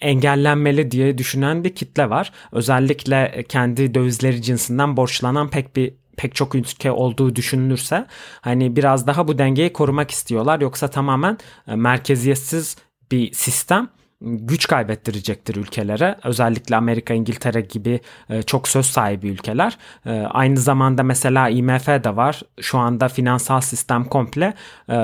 engellenmeli 0.00 0.90
diye 0.90 1.18
düşünen 1.18 1.64
bir 1.64 1.74
kitle 1.74 2.10
var. 2.10 2.32
Özellikle 2.52 3.44
kendi 3.48 3.94
dövizleri 3.94 4.42
cinsinden 4.42 4.96
borçlanan 4.96 5.50
pek 5.50 5.76
bir 5.76 5.94
pek 6.16 6.34
çok 6.34 6.54
ülke 6.54 6.92
olduğu 6.92 7.36
düşünülürse 7.36 8.06
hani 8.40 8.76
biraz 8.76 9.06
daha 9.06 9.28
bu 9.28 9.38
dengeyi 9.38 9.72
korumak 9.72 10.10
istiyorlar. 10.10 10.60
Yoksa 10.60 10.88
tamamen 10.88 11.38
e, 11.68 11.74
merkeziyetsiz 11.74 12.76
bir 13.12 13.32
sistem 13.32 13.88
güç 14.24 14.66
kaybettirecektir 14.66 15.56
ülkelere. 15.56 16.16
Özellikle 16.24 16.76
Amerika, 16.76 17.14
İngiltere 17.14 17.60
gibi 17.60 18.00
e, 18.30 18.42
çok 18.42 18.68
söz 18.68 18.86
sahibi 18.86 19.28
ülkeler. 19.28 19.78
E, 20.06 20.10
aynı 20.10 20.56
zamanda 20.56 21.02
mesela 21.02 21.48
IMF 21.48 21.86
de 21.86 22.16
var. 22.16 22.42
Şu 22.60 22.78
anda 22.78 23.08
finansal 23.08 23.60
sistem 23.60 24.04
komple 24.04 24.54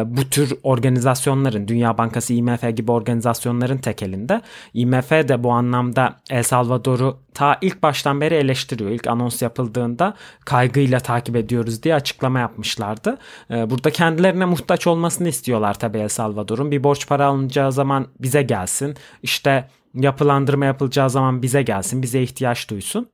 bu 0.04 0.24
tür 0.30 0.54
organizasyonların, 0.62 1.68
Dünya 1.68 1.98
Bankası, 1.98 2.34
IMF 2.34 2.76
gibi 2.76 2.92
organizasyonların 2.92 3.78
tekelinde. 3.78 4.40
IMF 4.74 5.10
de 5.10 5.44
bu 5.44 5.52
anlamda 5.52 6.16
El 6.30 6.42
Salvador'u 6.42 7.18
ta 7.34 7.58
ilk 7.60 7.82
baştan 7.82 8.20
beri 8.20 8.34
eleştiriyor. 8.34 8.90
İlk 8.90 9.06
anons 9.06 9.42
yapıldığında 9.42 10.14
kaygıyla 10.44 11.00
takip 11.00 11.36
ediyoruz 11.36 11.82
diye 11.82 11.94
açıklama 11.94 12.38
yapmışlardı. 12.38 13.18
Burada 13.50 13.90
kendilerine 13.90 14.44
muhtaç 14.44 14.86
olmasını 14.86 15.28
istiyorlar 15.28 15.78
tabii 15.78 15.98
El 15.98 16.08
Salvador'un. 16.08 16.70
Bir 16.70 16.84
borç 16.84 17.08
para 17.08 17.26
alınacağı 17.26 17.72
zaman 17.72 18.06
bize 18.20 18.42
gelsin. 18.42 18.96
İşte 19.22 19.68
yapılandırma 19.94 20.64
yapılacağı 20.64 21.10
zaman 21.10 21.42
bize 21.42 21.62
gelsin. 21.62 22.02
Bize 22.02 22.22
ihtiyaç 22.22 22.70
duysun. 22.70 23.10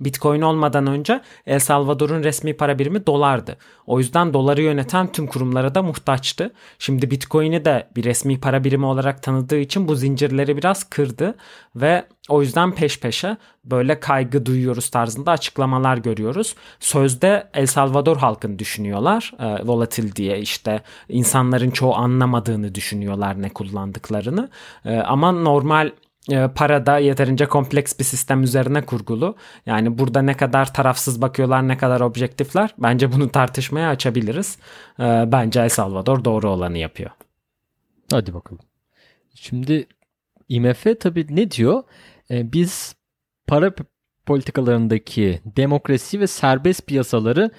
Bitcoin 0.00 0.40
olmadan 0.40 0.86
önce 0.86 1.20
El 1.46 1.58
Salvador'un 1.58 2.24
resmi 2.24 2.56
para 2.56 2.78
birimi 2.78 3.06
dolardı. 3.06 3.56
O 3.86 3.98
yüzden 3.98 4.34
doları 4.34 4.62
yöneten 4.62 5.12
tüm 5.12 5.26
kurumlara 5.26 5.74
da 5.74 5.82
muhtaçtı. 5.82 6.52
Şimdi 6.78 7.10
Bitcoin'i 7.10 7.64
de 7.64 7.88
bir 7.96 8.04
resmi 8.04 8.40
para 8.40 8.64
birimi 8.64 8.86
olarak 8.86 9.22
tanıdığı 9.22 9.58
için 9.58 9.88
bu 9.88 9.94
zincirleri 9.94 10.56
biraz 10.56 10.84
kırdı 10.84 11.34
ve 11.76 12.04
o 12.28 12.42
yüzden 12.42 12.74
peş 12.74 13.00
peşe 13.00 13.36
böyle 13.64 14.00
kaygı 14.00 14.46
duyuyoruz 14.46 14.90
tarzında 14.90 15.30
açıklamalar 15.30 15.96
görüyoruz. 15.96 16.54
Sözde 16.80 17.50
El 17.54 17.66
Salvador 17.66 18.16
halkını 18.16 18.58
düşünüyorlar. 18.58 19.32
E, 19.38 19.66
volatil 19.66 20.14
diye 20.14 20.38
işte 20.38 20.82
insanların 21.08 21.70
çoğu 21.70 21.94
anlamadığını 21.94 22.74
düşünüyorlar 22.74 23.42
ne 23.42 23.48
kullandıklarını. 23.48 24.48
E, 24.84 24.96
ama 24.96 25.32
normal 25.32 25.90
para 26.28 26.86
da 26.86 26.98
yeterince 26.98 27.46
kompleks 27.46 27.98
bir 27.98 28.04
sistem 28.04 28.42
üzerine 28.42 28.86
kurgulu. 28.86 29.36
Yani 29.66 29.98
burada 29.98 30.22
ne 30.22 30.36
kadar 30.36 30.74
tarafsız 30.74 31.22
bakıyorlar, 31.22 31.68
ne 31.68 31.76
kadar 31.76 32.00
objektifler 32.00 32.74
bence 32.78 33.12
bunu 33.12 33.28
tartışmaya 33.28 33.90
açabiliriz. 33.90 34.58
E, 34.98 35.02
bence 35.32 35.60
El 35.60 35.68
Salvador 35.68 36.24
doğru 36.24 36.50
olanı 36.50 36.78
yapıyor. 36.78 37.10
Hadi 38.10 38.34
bakalım. 38.34 38.62
Şimdi 39.34 39.86
IMF 40.48 41.00
tabii 41.00 41.26
ne 41.30 41.50
diyor? 41.50 41.82
E, 42.30 42.52
biz 42.52 42.94
para 43.46 43.72
politikalarındaki 44.26 45.40
demokrasi 45.44 46.20
ve 46.20 46.26
serbest 46.26 46.86
piyasaları 46.86 47.50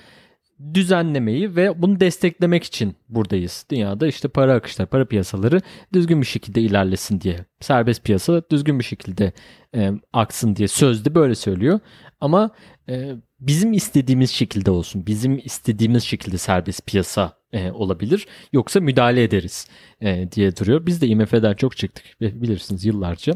düzenlemeyi 0.74 1.56
ve 1.56 1.82
bunu 1.82 2.00
desteklemek 2.00 2.63
için 2.63 2.95
buradayız. 3.10 3.65
Dünyada 3.71 4.08
işte 4.08 4.28
para 4.28 4.54
akışları, 4.54 4.89
para 4.89 5.06
piyasaları 5.06 5.62
düzgün 5.93 6.21
bir 6.21 6.26
şekilde 6.26 6.62
ilerlesin 6.62 7.21
diye. 7.21 7.45
Serbest 7.60 8.04
piyasa 8.04 8.43
düzgün 8.52 8.80
bir 8.80 8.84
şekilde 8.84 9.32
e, 9.76 9.91
aksın 10.13 10.56
diye 10.56 10.67
sözde 10.67 11.15
böyle 11.15 11.36
söylüyor. 11.36 11.80
Ama 12.21 12.52
e, 12.89 13.12
bizim 13.39 13.74
istediğimiz 13.74 14.32
şekilde 14.32 14.71
olsun. 14.71 15.06
Bizim 15.06 15.38
istediğimiz 15.38 16.04
şekilde 16.04 16.38
serbest 16.38 16.86
piyasa 16.86 17.38
e, 17.54 17.71
olabilir. 17.71 18.28
Yoksa 18.54 18.80
müdahale 18.80 19.24
ederiz 19.24 19.67
e, 20.02 20.32
diye 20.32 20.56
duruyor. 20.56 20.86
Biz 20.86 21.02
de 21.02 21.08
IMF'den 21.08 21.54
çok 21.54 21.78
çıktık 21.78 22.04
bilirsiniz 22.21 22.86
yıllarca. 22.86 23.34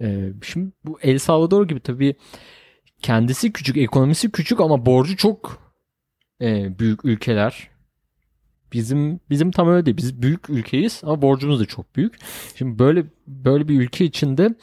E, 0.00 0.32
şimdi 0.42 0.72
bu 0.84 0.98
El 1.02 1.18
Salvador 1.18 1.68
gibi 1.68 1.80
tabii 1.80 2.14
kendisi 3.02 3.52
küçük, 3.52 3.76
ekonomisi 3.76 4.30
küçük 4.30 4.60
ama 4.60 4.86
borcu 4.86 5.16
çok 5.16 5.63
e, 6.44 6.78
büyük 6.78 7.04
ülkeler. 7.04 7.68
Bizim 8.72 9.20
bizim 9.30 9.50
tam 9.50 9.68
öyle 9.68 9.86
değil. 9.86 9.96
Biz 9.96 10.22
büyük 10.22 10.50
ülkeyiz 10.50 11.00
ama 11.04 11.22
borcumuz 11.22 11.60
da 11.60 11.64
çok 11.64 11.96
büyük. 11.96 12.14
Şimdi 12.56 12.78
böyle 12.78 13.04
böyle 13.26 13.68
bir 13.68 13.80
ülke 13.80 14.04
içinde 14.04 14.54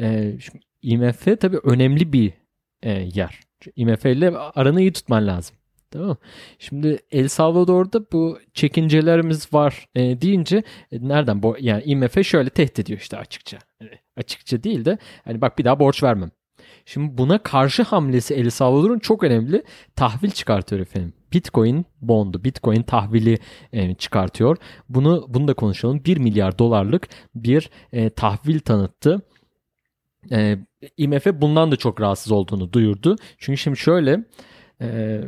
e, 0.00 0.38
şimdi 0.40 0.64
IMF 0.82 1.40
tabii 1.40 1.58
önemli 1.64 2.12
bir 2.12 2.32
e, 2.82 2.90
yer. 2.90 3.40
IMF 3.76 4.06
ile 4.06 4.38
aranı 4.38 4.80
iyi 4.80 4.92
tutman 4.92 5.26
lazım. 5.26 5.56
Tamam? 5.90 6.16
Şimdi 6.58 6.98
El 7.10 7.28
Salvador'da 7.28 8.12
bu 8.12 8.38
çekincelerimiz 8.54 9.52
var 9.52 9.88
e, 9.94 10.20
deyince 10.20 10.62
e, 10.92 11.08
nereden 11.08 11.42
bo 11.42 11.56
yani 11.60 11.82
IMF 11.82 12.26
şöyle 12.26 12.50
tehdit 12.50 12.78
ediyor 12.78 13.00
işte 13.00 13.16
açıkça. 13.16 13.58
Yani 13.80 13.92
açıkça 14.16 14.62
değil 14.62 14.84
de 14.84 14.98
hani 15.24 15.40
bak 15.40 15.58
bir 15.58 15.64
daha 15.64 15.80
borç 15.80 16.02
vermem. 16.02 16.30
Şimdi 16.84 17.18
buna 17.18 17.42
karşı 17.42 17.82
hamlesi 17.82 18.34
El 18.34 18.50
Salvador'un 18.50 18.98
çok 18.98 19.22
önemli 19.22 19.62
tahvil 19.96 20.30
çıkartıyor 20.30 20.82
efendim. 20.82 21.12
Bitcoin 21.32 21.86
bondu, 22.00 22.44
Bitcoin 22.44 22.82
tahvili 22.82 23.38
e, 23.72 23.94
çıkartıyor. 23.94 24.56
Bunu 24.88 25.26
bunu 25.28 25.48
da 25.48 25.54
konuşalım. 25.54 26.04
1 26.04 26.16
milyar 26.16 26.58
dolarlık 26.58 27.08
bir 27.34 27.70
e, 27.92 28.10
tahvil 28.10 28.58
tanıttı. 28.58 29.22
E, 30.32 30.58
IMF 30.96 31.26
bundan 31.26 31.72
da 31.72 31.76
çok 31.76 32.00
rahatsız 32.00 32.32
olduğunu 32.32 32.72
duyurdu. 32.72 33.16
Çünkü 33.38 33.58
şimdi 33.58 33.76
şöyle 33.76 34.24
e, 34.80 35.20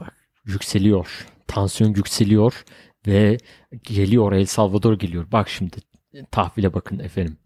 bak, 0.00 0.14
yükseliyor. 0.44 1.26
Tansiyon 1.46 1.94
yükseliyor 1.94 2.64
ve 3.06 3.38
geliyor 3.82 4.32
El 4.32 4.46
Salvador 4.46 4.98
geliyor. 4.98 5.26
Bak 5.32 5.48
şimdi 5.48 5.76
tahvile 6.30 6.74
bakın 6.74 6.98
efendim. 6.98 7.36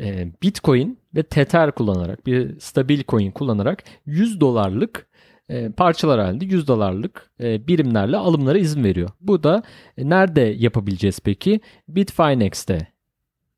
E, 0.00 0.32
Bitcoin 0.42 0.98
ve 1.14 1.22
Tether 1.22 1.72
kullanarak 1.72 2.26
bir 2.26 2.60
stabil 2.60 3.02
coin 3.08 3.30
kullanarak 3.30 3.84
100 4.06 4.40
dolarlık 4.40 5.06
e, 5.48 5.70
parçalar 5.72 6.20
halinde 6.20 6.44
100 6.44 6.68
dolarlık 6.68 7.30
e, 7.40 7.66
birimlerle 7.66 8.16
alımlara 8.16 8.58
izin 8.58 8.84
veriyor. 8.84 9.10
Bu 9.20 9.42
da 9.42 9.62
e, 9.98 10.08
nerede 10.08 10.40
yapabileceğiz 10.40 11.20
peki? 11.20 11.60
Bitfinex'te 11.88 12.88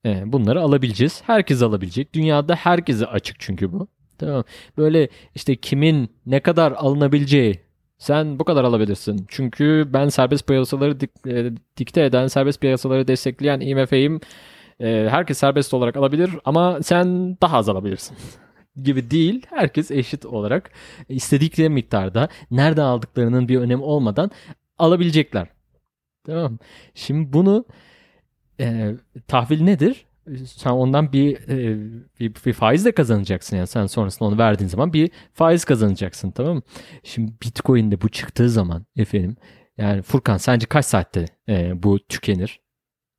e, 0.07 0.33
bunları 0.33 0.61
alabileceğiz. 0.61 1.23
Herkes 1.27 1.63
alabilecek. 1.63 2.15
Dünyada 2.15 2.55
herkese 2.55 3.07
açık 3.07 3.37
çünkü 3.41 3.73
bu. 3.73 3.89
Tamam. 4.19 4.45
Böyle 4.79 5.09
işte 5.35 5.57
kimin 5.57 6.11
ne 6.27 6.41
kadar 6.41 6.73
alınabileceği 6.73 7.61
sen 7.99 8.39
bu 8.39 8.45
kadar 8.45 8.65
alabilirsin. 8.65 9.25
Çünkü 9.29 9.89
ben 9.93 10.09
serbest 10.09 10.47
piyasaları 10.47 11.01
dik, 11.01 11.11
e, 11.27 11.51
dikte 11.77 12.05
eden, 12.05 12.27
serbest 12.27 12.61
piyasaları 12.61 13.09
destekleyen 13.09 13.61
IMF'yim. 13.61 14.21
E, 14.81 15.09
herkes 15.11 15.39
serbest 15.39 15.75
olarak 15.75 15.97
alabilir 15.97 16.31
ama 16.45 16.83
sen 16.83 17.37
daha 17.43 17.57
az 17.57 17.69
alabilirsin. 17.69 18.17
gibi 18.83 19.11
değil. 19.11 19.47
Herkes 19.51 19.91
eşit 19.91 20.27
olarak 20.27 20.71
istedikleri 21.09 21.69
miktarda 21.69 22.29
nereden 22.51 22.85
aldıklarının 22.85 23.49
bir 23.49 23.59
önemi 23.59 23.83
olmadan 23.83 24.31
alabilecekler. 24.79 25.49
Tamam. 26.27 26.59
Şimdi 26.95 27.33
bunu 27.33 27.65
e, 28.61 28.95
tahvil 29.29 29.63
nedir? 29.63 30.07
Sen 30.47 30.71
ondan 30.71 31.13
bir, 31.13 31.49
e, 31.49 31.79
bir 32.21 32.35
bir 32.47 32.53
faiz 32.53 32.85
de 32.85 32.93
kazanacaksın 32.93 33.57
yani 33.57 33.67
sen 33.67 33.87
sonrasında 33.87 34.29
onu 34.29 34.39
verdiğin 34.39 34.69
zaman 34.69 34.93
bir 34.93 35.11
faiz 35.33 35.65
kazanacaksın 35.65 36.31
tamam 36.31 36.55
mı? 36.57 36.63
Şimdi 37.03 37.33
Bitcoin'de 37.43 38.01
bu 38.01 38.09
çıktığı 38.09 38.51
zaman 38.51 38.87
efendim 38.97 39.37
yani 39.79 40.03
Furkan 40.03 40.37
sence 40.37 40.67
kaç 40.67 40.85
saatte 40.85 41.25
e, 41.49 41.83
bu 41.83 41.99
tükenir? 41.99 42.66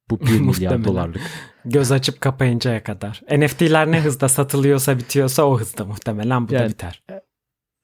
Bu 0.10 0.20
1 0.22 0.39
milyar 0.41 0.84
dolarlık. 0.84 1.22
Göz 1.65 1.91
açıp 1.91 2.22
kapayıncaya 2.22 2.84
kadar. 2.84 3.22
NFT'ler 3.38 3.91
ne 3.91 4.02
hızda 4.02 4.30
satılıyorsa 4.30 4.98
bitiyorsa 5.00 5.43
o 5.43 5.60
hızda 5.60 5.86
muhtemelen 5.86 6.48
bu 6.48 6.54
Yani- 6.54 6.65
da 6.65 6.70
biter. 6.70 7.04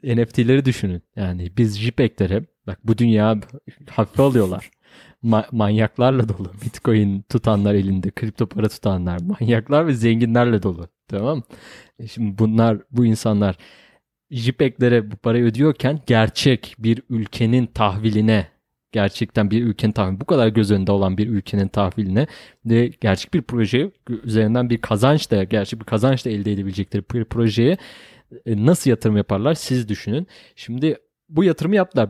NFT'leri 0.04 0.66
düşünün. 0.66 1.02
Yani 1.16 1.52
biz 1.58 1.80
JPEG'leri 1.80 2.44
bak 2.68 2.80
bu 2.84 2.98
dünya 2.98 3.36
hafife 3.90 4.24
alıyorlar. 4.24 4.72
Ma- 5.24 5.48
manyaklarla 5.52 6.30
dolu. 6.30 6.52
Bitcoin 6.66 7.22
tutanlar 7.22 7.74
elinde, 7.74 8.12
kripto 8.12 8.46
para 8.48 8.70
tutanlar, 8.70 9.20
manyaklar 9.22 9.88
ve 9.88 9.94
zenginlerle 9.94 10.64
dolu. 10.64 10.88
Tamam 11.08 11.38
mı? 11.38 11.44
E 12.00 12.08
Şimdi 12.08 12.38
bunlar, 12.38 12.78
bu 12.92 13.06
insanlar 13.06 13.56
JPEG'lere 14.32 15.12
bu 15.12 15.16
parayı 15.16 15.44
ödüyorken 15.44 16.00
gerçek 16.08 16.76
bir 16.80 17.02
ülkenin 17.10 17.66
tahviline 17.66 18.48
gerçekten 18.94 19.52
bir 19.52 19.64
ülkenin 19.64 19.92
tahvili 19.92 20.22
bu 20.22 20.26
kadar 20.26 20.48
göz 20.48 20.72
önünde 20.72 20.92
olan 20.92 21.18
bir 21.18 21.28
ülkenin 21.28 21.68
tahviline 21.68 22.28
ve 22.66 22.92
gerçek 23.02 23.34
bir 23.34 23.42
proje 23.42 23.92
üzerinden 24.24 24.70
bir 24.70 24.78
kazanç 24.78 25.32
da 25.32 25.44
gerçek 25.44 25.80
bir 25.80 25.86
kazanç 25.86 26.26
da 26.26 26.30
elde 26.30 26.52
edebilecekleri 26.52 27.04
bir 27.14 27.26
projeye 27.26 27.78
e, 28.46 28.66
nasıl 28.66 28.90
yatırım 28.90 29.18
yaparlar 29.18 29.54
siz 29.54 29.90
düşünün. 29.90 30.28
Şimdi 30.56 30.98
bu 31.30 31.44
yatırımı 31.44 31.76
yaptılar. 31.76 32.10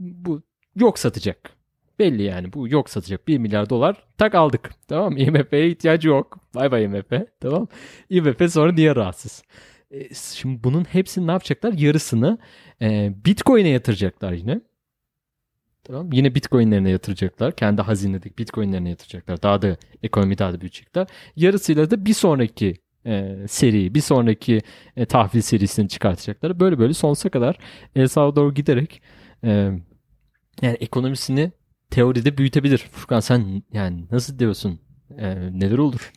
Bu 0.00 0.42
yok 0.76 0.98
satacak. 0.98 1.50
Belli 1.98 2.22
yani 2.22 2.52
bu 2.52 2.68
yok 2.68 2.90
satacak. 2.90 3.28
1 3.28 3.38
milyar 3.38 3.70
dolar 3.70 4.04
tak 4.18 4.34
aldık. 4.34 4.70
Tamam 4.88 5.12
mı? 5.12 5.18
IMF'ye 5.20 5.68
ihtiyacı 5.70 6.08
yok. 6.08 6.38
Bay 6.54 6.70
bay 6.70 6.84
IMF. 6.84 7.12
Tamam. 7.40 7.68
IMF 8.10 8.52
sonra 8.52 8.72
niye 8.72 8.96
rahatsız? 8.96 9.42
E, 9.90 10.14
Şimdi 10.14 10.64
bunun 10.64 10.84
hepsini 10.84 11.26
ne 11.26 11.30
yapacaklar? 11.30 11.72
Yarısını 11.72 12.38
e, 12.82 13.12
Bitcoin'e 13.24 13.68
yatıracaklar 13.68 14.32
yine. 14.32 14.60
Tamam. 15.84 16.12
Yine 16.12 16.34
Bitcoin'lerine 16.34 16.90
yatıracaklar. 16.90 17.56
Kendi 17.56 17.82
hazinedeki 17.82 18.38
Bitcoin'lerine 18.38 18.88
yatıracaklar. 18.90 19.42
Daha 19.42 19.62
da 19.62 19.76
ekonomi 20.02 20.38
daha 20.38 20.52
da 20.52 20.60
büyütecekler. 20.60 21.06
Yarısıyla 21.36 21.90
da 21.90 22.04
bir 22.06 22.14
sonraki 22.14 22.76
e, 23.06 23.36
seri, 23.48 23.94
bir 23.94 24.00
sonraki 24.00 24.62
e, 24.96 25.06
tahvil 25.06 25.40
serisini 25.40 25.88
çıkartacaklar. 25.88 26.60
Böyle 26.60 26.78
böyle 26.78 26.94
sonsuza 26.94 27.28
kadar 27.28 27.58
El 27.96 28.08
Salvador 28.08 28.54
giderek 28.54 29.02
e, 29.44 29.50
yani 30.62 30.76
ekonomisini 30.80 31.52
teoride 31.90 32.38
büyütebilir. 32.38 32.78
Furkan 32.78 33.20
sen 33.20 33.62
yani 33.72 34.04
nasıl 34.10 34.38
diyorsun? 34.38 34.80
E, 35.18 35.34
neler 35.60 35.78
olur? 35.78 36.12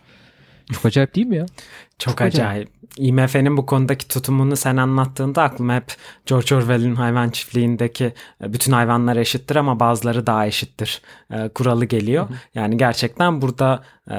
Çok 0.73 0.85
acayip 0.85 1.15
değil 1.15 1.27
mi 1.27 1.35
ya? 1.35 1.45
Çok, 1.45 1.57
Çok 1.99 2.21
acayip. 2.21 2.49
acayip. 2.51 2.69
IMF'nin 2.97 3.57
bu 3.57 3.65
konudaki 3.65 4.07
tutumunu 4.07 4.55
sen 4.55 4.77
anlattığında 4.77 5.43
aklıma 5.43 5.75
hep 5.75 5.95
George 6.25 6.55
Orwell'in 6.55 6.95
hayvan 6.95 7.29
çiftliğindeki 7.29 8.13
e, 8.43 8.53
bütün 8.53 8.71
hayvanlar 8.71 9.15
eşittir 9.15 9.55
ama 9.55 9.79
bazıları 9.79 10.27
daha 10.27 10.47
eşittir 10.47 11.01
e, 11.33 11.49
kuralı 11.49 11.85
geliyor. 11.85 12.27
Yani 12.55 12.77
gerçekten 12.77 13.41
burada 13.41 13.83
e, 14.11 14.15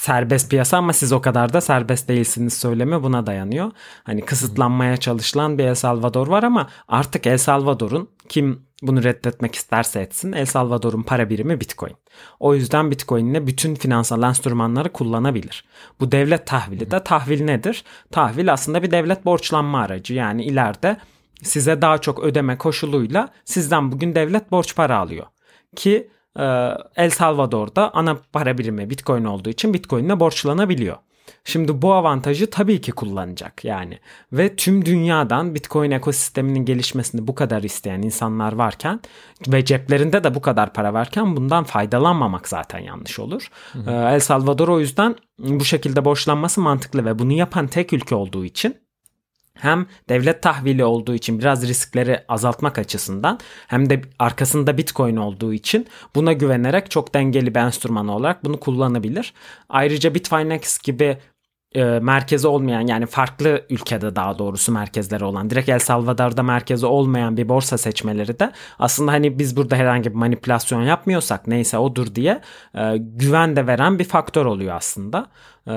serbest 0.00 0.50
piyasa 0.50 0.78
ama 0.78 0.92
siz 0.92 1.12
o 1.12 1.20
kadar 1.20 1.52
da 1.52 1.60
serbest 1.60 2.08
değilsiniz 2.08 2.54
söylemi 2.54 3.02
buna 3.02 3.26
dayanıyor. 3.26 3.70
Hani 4.04 4.24
kısıtlanmaya 4.24 4.96
çalışılan 4.96 5.58
bir 5.58 5.64
El 5.64 5.74
Salvador 5.74 6.26
var 6.26 6.42
ama 6.42 6.68
artık 6.88 7.26
El 7.26 7.38
Salvador'un 7.38 8.08
kim 8.28 8.62
bunu 8.82 9.04
reddetmek 9.04 9.54
isterse 9.54 10.00
etsin 10.00 10.32
El 10.32 10.46
Salvador'un 10.46 11.02
para 11.02 11.30
birimi 11.30 11.60
Bitcoin. 11.60 11.96
O 12.40 12.54
yüzden 12.54 12.90
Bitcoin'le 12.90 13.46
bütün 13.46 13.74
finansal 13.74 14.22
enstrümanları 14.22 14.92
kullanabilir. 14.92 15.64
Bu 16.00 16.12
devlet 16.12 16.46
tahvili 16.46 16.90
de 16.90 17.04
tahvil 17.04 17.44
nedir? 17.44 17.84
Tahvil 18.10 18.52
aslında 18.52 18.82
bir 18.82 18.90
devlet 18.90 19.24
borçlanma 19.24 19.80
aracı. 19.80 20.14
Yani 20.14 20.44
ileride 20.44 20.96
size 21.42 21.82
daha 21.82 21.98
çok 21.98 22.24
ödeme 22.24 22.58
koşuluyla 22.58 23.28
sizden 23.44 23.92
bugün 23.92 24.14
devlet 24.14 24.50
borç 24.50 24.76
para 24.76 24.98
alıyor. 24.98 25.26
Ki 25.76 26.10
El 26.96 27.10
Salvador'da 27.10 27.94
ana 27.94 28.18
para 28.32 28.58
birimi 28.58 28.90
Bitcoin 28.90 29.24
olduğu 29.24 29.50
için 29.50 29.74
Bitcoin'le 29.74 30.20
borçlanabiliyor. 30.20 30.96
Şimdi 31.44 31.82
bu 31.82 31.94
avantajı 31.94 32.50
tabii 32.50 32.80
ki 32.80 32.92
kullanacak 32.92 33.64
yani. 33.64 33.98
Ve 34.32 34.56
tüm 34.56 34.84
dünyadan 34.84 35.54
Bitcoin 35.54 35.90
ekosisteminin 35.90 36.64
gelişmesini 36.64 37.26
bu 37.26 37.34
kadar 37.34 37.62
isteyen 37.62 38.02
insanlar 38.02 38.52
varken 38.52 39.00
ve 39.48 39.64
ceplerinde 39.64 40.24
de 40.24 40.34
bu 40.34 40.40
kadar 40.40 40.72
para 40.72 40.94
varken 40.94 41.36
bundan 41.36 41.64
faydalanmamak 41.64 42.48
zaten 42.48 42.78
yanlış 42.78 43.18
olur. 43.18 43.50
Ee, 43.74 43.90
El 43.90 44.20
Salvador 44.20 44.68
o 44.68 44.80
yüzden 44.80 45.16
bu 45.38 45.64
şekilde 45.64 46.04
borçlanması 46.04 46.60
mantıklı 46.60 47.04
ve 47.04 47.18
bunu 47.18 47.32
yapan 47.32 47.66
tek 47.66 47.92
ülke 47.92 48.14
olduğu 48.14 48.44
için 48.44 48.76
hem 49.60 49.86
devlet 50.08 50.42
tahvili 50.42 50.84
olduğu 50.84 51.14
için 51.14 51.38
biraz 51.38 51.68
riskleri 51.68 52.20
azaltmak 52.28 52.78
açısından 52.78 53.38
hem 53.68 53.90
de 53.90 54.02
arkasında 54.18 54.78
Bitcoin 54.78 55.16
olduğu 55.16 55.52
için 55.52 55.86
buna 56.14 56.32
güvenerek 56.32 56.90
çok 56.90 57.14
dengeli 57.14 57.54
bir 57.54 57.60
enstrüman 57.60 58.08
olarak 58.08 58.44
bunu 58.44 58.60
kullanabilir. 58.60 59.34
Ayrıca 59.68 60.14
Bitfinex 60.14 60.78
gibi 60.78 61.18
e, 61.74 61.84
merkezi 61.84 62.48
olmayan 62.48 62.86
yani 62.86 63.06
farklı 63.06 63.66
ülkede 63.70 64.16
daha 64.16 64.38
doğrusu 64.38 64.72
merkezleri 64.72 65.24
olan 65.24 65.50
direkt 65.50 65.68
El 65.68 65.78
Salvador'da 65.78 66.42
merkezi 66.42 66.86
olmayan 66.86 67.36
bir 67.36 67.48
borsa 67.48 67.78
seçmeleri 67.78 68.38
de 68.38 68.52
aslında 68.78 69.12
hani 69.12 69.38
biz 69.38 69.56
burada 69.56 69.76
herhangi 69.76 70.10
bir 70.10 70.14
manipülasyon 70.14 70.82
yapmıyorsak 70.82 71.46
neyse 71.46 71.78
odur 71.78 72.14
diye 72.14 72.40
e, 72.74 72.96
güven 72.96 73.56
de 73.56 73.66
veren 73.66 73.98
bir 73.98 74.04
faktör 74.04 74.46
oluyor 74.46 74.74
aslında. 74.76 75.26
E, 75.68 75.72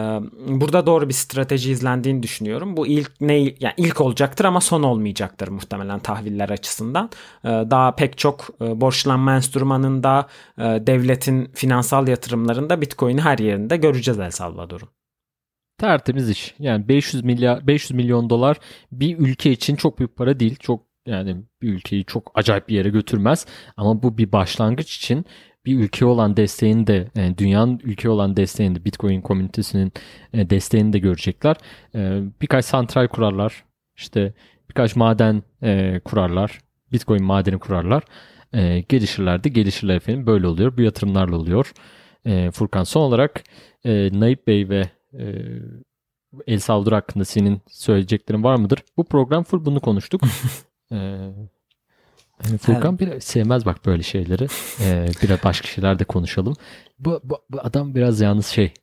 burada 0.47 0.85
doğru 0.85 1.09
bir 1.09 1.13
strateji 1.13 1.71
izlendiğini 1.71 2.23
düşünüyorum. 2.23 2.77
Bu 2.77 2.87
ilk 2.87 3.11
ne 3.21 3.33
yani 3.37 3.73
ilk 3.77 4.01
olacaktır 4.01 4.45
ama 4.45 4.61
son 4.61 4.83
olmayacaktır 4.83 5.47
muhtemelen 5.47 5.99
tahviller 5.99 6.49
açısından. 6.49 7.09
E, 7.43 7.47
daha 7.49 7.95
pek 7.95 8.17
çok 8.17 8.47
e, 8.61 8.81
borçlanma 8.81 9.35
enstrümanında 9.35 10.27
e, 10.57 10.63
devletin 10.63 11.51
finansal 11.53 12.07
yatırımlarında 12.07 12.81
Bitcoin'i 12.81 13.21
her 13.21 13.37
yerinde 13.37 13.77
göreceğiz 13.77 14.19
El 14.19 14.31
Salvador'un. 14.31 15.02
Tertemiz 15.83 16.29
iş. 16.29 16.55
Yani 16.59 16.87
500 16.87 17.23
milyar 17.23 17.67
500 17.67 17.91
milyon 17.91 18.29
dolar 18.29 18.57
bir 18.91 19.17
ülke 19.17 19.51
için 19.51 19.75
çok 19.75 19.99
büyük 19.99 20.15
para 20.15 20.39
değil. 20.39 20.55
Çok 20.59 20.85
yani 21.05 21.35
bir 21.61 21.73
ülkeyi 21.73 22.05
çok 22.05 22.31
acayip 22.35 22.69
bir 22.69 22.75
yere 22.75 22.89
götürmez 22.89 23.45
ama 23.77 24.03
bu 24.03 24.17
bir 24.17 24.31
başlangıç 24.31 24.95
için 24.97 25.25
bir 25.65 25.79
ülke 25.79 26.05
olan 26.05 26.37
desteğini 26.37 26.87
de 26.87 27.07
yani 27.15 27.37
dünyanın 27.37 27.79
ülke 27.83 28.09
olan 28.09 28.37
desteğini 28.37 28.75
de 28.75 28.85
Bitcoin 28.85 29.21
komünitesinin 29.21 29.91
e, 30.33 30.49
desteğini 30.49 30.93
de 30.93 30.99
görecekler. 30.99 31.55
E, 31.95 32.21
Birkaç 32.41 32.65
santral 32.65 33.07
kurarlar. 33.07 33.63
İşte 33.97 34.33
birkaç 34.69 34.95
maden 34.95 35.43
e, 35.63 36.01
kurarlar. 36.05 36.59
Bitcoin 36.91 37.23
madeni 37.23 37.59
kurarlar. 37.59 38.03
E, 38.53 38.79
gelişirler 38.79 39.43
de 39.43 39.49
gelişirler 39.49 39.95
efendim. 39.95 40.27
Böyle 40.27 40.47
oluyor. 40.47 40.77
Bu 40.77 40.81
yatırımlarla 40.81 41.35
oluyor. 41.35 41.71
E, 42.25 42.51
Furkan 42.51 42.83
son 42.83 43.01
olarak 43.01 43.43
e, 43.85 44.09
Naip 44.19 44.47
Bey 44.47 44.69
ve 44.69 44.89
e, 45.19 45.25
El 46.47 46.59
Salvador 46.59 46.91
hakkında 46.91 47.25
senin 47.25 47.61
söyleyeceklerin 47.67 48.43
var 48.43 48.55
mıdır? 48.55 48.79
Bu 48.97 49.05
program 49.05 49.43
full 49.43 49.65
bunu 49.65 49.79
konuştuk. 49.79 50.21
e, 50.91 50.95
hani 52.43 52.57
Furkan 52.57 52.99
bir 52.99 53.19
sevmez 53.19 53.65
bak 53.65 53.85
böyle 53.85 54.03
şeyleri. 54.03 54.47
E, 54.81 55.07
biraz 55.23 55.43
başka 55.43 55.67
şeyler 55.67 55.99
de 55.99 56.03
konuşalım. 56.03 56.55
Bu, 56.99 57.21
bu, 57.23 57.37
bu 57.49 57.59
adam 57.61 57.95
biraz 57.95 58.21
yalnız 58.21 58.47
şey 58.47 58.73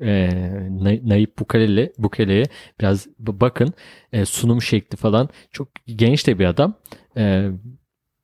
e, 0.00 0.28
Nay- 0.70 1.08
Nayib 1.08 1.38
Bukele, 1.38 1.92
Bukele'ye 1.98 2.44
biraz 2.80 3.06
bakın 3.18 3.74
e, 4.12 4.24
sunum 4.24 4.62
şekli 4.62 4.96
falan 4.96 5.28
çok 5.52 5.68
genç 5.86 6.26
de 6.26 6.38
bir 6.38 6.44
adam. 6.44 6.74
E, 7.16 7.50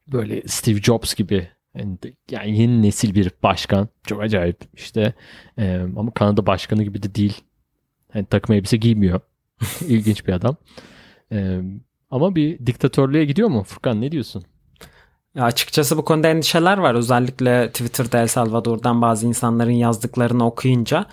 böyle 0.07 0.42
Steve 0.48 0.80
Jobs 0.80 1.14
gibi 1.14 1.48
yani, 2.30 2.58
yeni 2.58 2.82
nesil 2.82 3.14
bir 3.14 3.30
başkan. 3.42 3.88
Çok 4.06 4.22
acayip 4.22 4.58
işte. 4.74 5.14
Ama 5.96 6.10
Kanada 6.14 6.46
başkanı 6.46 6.82
gibi 6.82 7.02
de 7.02 7.14
değil. 7.14 7.40
Yani 8.14 8.26
takım 8.26 8.54
elbise 8.54 8.76
giymiyor. 8.76 9.20
İlginç 9.88 10.26
bir 10.26 10.32
adam. 10.32 10.56
Ama 12.10 12.34
bir 12.34 12.66
diktatörlüğe 12.66 13.24
gidiyor 13.24 13.48
mu? 13.48 13.62
Furkan 13.62 14.00
ne 14.00 14.12
diyorsun? 14.12 14.44
Ya 15.34 15.44
açıkçası 15.44 15.96
bu 15.96 16.04
konuda 16.04 16.28
endişeler 16.28 16.78
var. 16.78 16.94
Özellikle 16.94 17.68
Twitter'da 17.68 18.18
El 18.18 18.26
Salvador'dan 18.26 19.02
bazı 19.02 19.26
insanların 19.26 19.70
yazdıklarını 19.70 20.46
okuyunca 20.46 21.06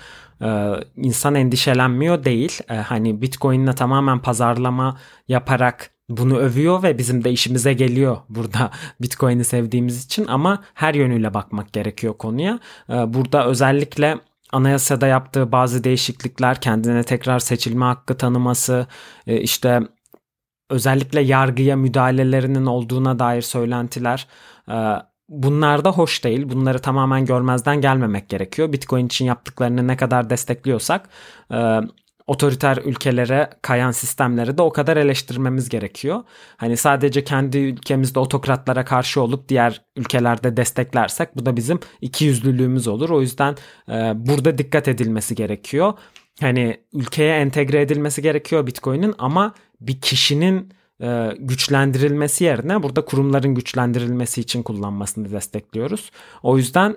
insan 0.97 1.35
endişelenmiyor 1.35 2.23
değil. 2.23 2.59
Hani 2.67 3.21
Bitcoin'le 3.21 3.71
tamamen 3.71 4.19
pazarlama 4.19 4.97
yaparak 5.27 5.91
bunu 6.17 6.37
övüyor 6.37 6.83
ve 6.83 6.97
bizim 6.97 7.23
de 7.23 7.31
işimize 7.31 7.73
geliyor 7.73 8.17
burada 8.29 8.71
Bitcoin'i 9.01 9.43
sevdiğimiz 9.43 10.05
için 10.05 10.27
ama 10.27 10.63
her 10.73 10.93
yönüyle 10.93 11.33
bakmak 11.33 11.73
gerekiyor 11.73 12.13
konuya. 12.13 12.59
E, 12.89 13.13
burada 13.13 13.45
özellikle 13.47 14.17
anayasada 14.51 15.07
yaptığı 15.07 15.51
bazı 15.51 15.83
değişiklikler, 15.83 16.61
kendine 16.61 17.03
tekrar 17.03 17.39
seçilme 17.39 17.85
hakkı 17.85 18.17
tanıması, 18.17 18.87
e, 19.27 19.41
işte 19.41 19.79
özellikle 20.69 21.21
yargıya 21.21 21.75
müdahalelerinin 21.75 22.65
olduğuna 22.65 23.19
dair 23.19 23.41
söylentiler 23.41 24.27
e, 24.69 24.75
bunlar 25.29 25.85
da 25.85 25.91
hoş 25.91 26.23
değil. 26.23 26.49
Bunları 26.49 26.79
tamamen 26.79 27.25
görmezden 27.25 27.81
gelmemek 27.81 28.29
gerekiyor. 28.29 28.71
Bitcoin 28.71 29.05
için 29.05 29.25
yaptıklarını 29.25 29.87
ne 29.87 29.97
kadar 29.97 30.29
destekliyorsak 30.29 31.09
e, 31.53 31.79
otoriter 32.31 32.77
ülkelere 32.77 33.49
kayan 33.61 33.91
sistemleri 33.91 34.57
de 34.57 34.61
o 34.61 34.71
kadar 34.71 34.97
eleştirmemiz 34.97 35.69
gerekiyor. 35.69 36.23
Hani 36.57 36.77
sadece 36.77 37.23
kendi 37.23 37.57
ülkemizde 37.57 38.19
otokratlara 38.19 38.85
karşı 38.85 39.21
olup 39.21 39.49
diğer 39.49 39.81
ülkelerde 39.95 40.57
desteklersek 40.57 41.35
bu 41.35 41.45
da 41.45 41.55
bizim 41.55 41.79
iki 42.01 42.25
yüzlülüğümüz 42.25 42.87
olur. 42.87 43.09
O 43.09 43.21
yüzden 43.21 43.55
e, 43.89 44.13
burada 44.15 44.57
dikkat 44.57 44.87
edilmesi 44.87 45.35
gerekiyor. 45.35 45.93
Hani 46.39 46.81
ülkeye 46.93 47.35
entegre 47.35 47.81
edilmesi 47.81 48.21
gerekiyor 48.21 48.67
Bitcoin'in 48.67 49.15
ama 49.17 49.53
bir 49.81 50.01
kişinin 50.01 50.73
e, 51.01 51.29
güçlendirilmesi 51.39 52.43
yerine 52.43 52.83
burada 52.83 53.05
kurumların 53.05 53.55
güçlendirilmesi 53.55 54.41
için 54.41 54.63
kullanmasını 54.63 55.31
destekliyoruz. 55.31 56.11
O 56.43 56.57
yüzden 56.57 56.95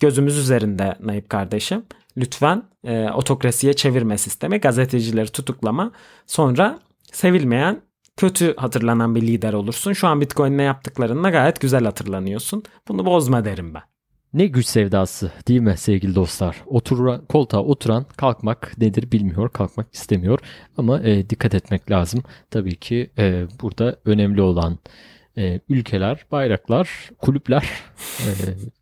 gözümüz 0.00 0.38
üzerinde 0.38 0.96
Naip 1.00 1.28
kardeşim. 1.28 1.82
Lütfen 2.20 2.62
e, 2.84 3.10
otokrasiye 3.10 3.72
çevirme 3.72 4.18
sistemi, 4.18 4.58
gazetecileri 4.58 5.28
tutuklama, 5.28 5.92
sonra 6.26 6.78
sevilmeyen, 7.12 7.82
kötü 8.16 8.56
hatırlanan 8.56 9.14
bir 9.14 9.22
lider 9.22 9.52
olursun. 9.52 9.92
Şu 9.92 10.08
an 10.08 10.20
Bitcoin'le 10.20 10.58
yaptıklarınla 10.58 11.30
gayet 11.30 11.60
güzel 11.60 11.84
hatırlanıyorsun. 11.84 12.62
Bunu 12.88 13.06
bozma 13.06 13.44
derim 13.44 13.74
ben. 13.74 13.82
Ne 14.34 14.46
güç 14.46 14.66
sevdası 14.66 15.32
değil 15.48 15.60
mi 15.60 15.74
sevgili 15.76 16.14
dostlar? 16.14 16.56
Oturan, 16.66 17.24
koltuğa 17.26 17.60
oturan 17.60 18.06
kalkmak 18.16 18.78
nedir 18.78 19.12
bilmiyor, 19.12 19.48
kalkmak 19.48 19.94
istemiyor. 19.94 20.38
Ama 20.76 21.00
e, 21.00 21.30
dikkat 21.30 21.54
etmek 21.54 21.90
lazım. 21.90 22.22
Tabii 22.50 22.76
ki 22.76 23.10
e, 23.18 23.46
burada 23.62 23.96
önemli 24.04 24.42
olan 24.42 24.78
e, 25.38 25.60
ülkeler, 25.68 26.26
bayraklar, 26.32 27.10
kulüpler, 27.18 27.70
e, 28.20 28.30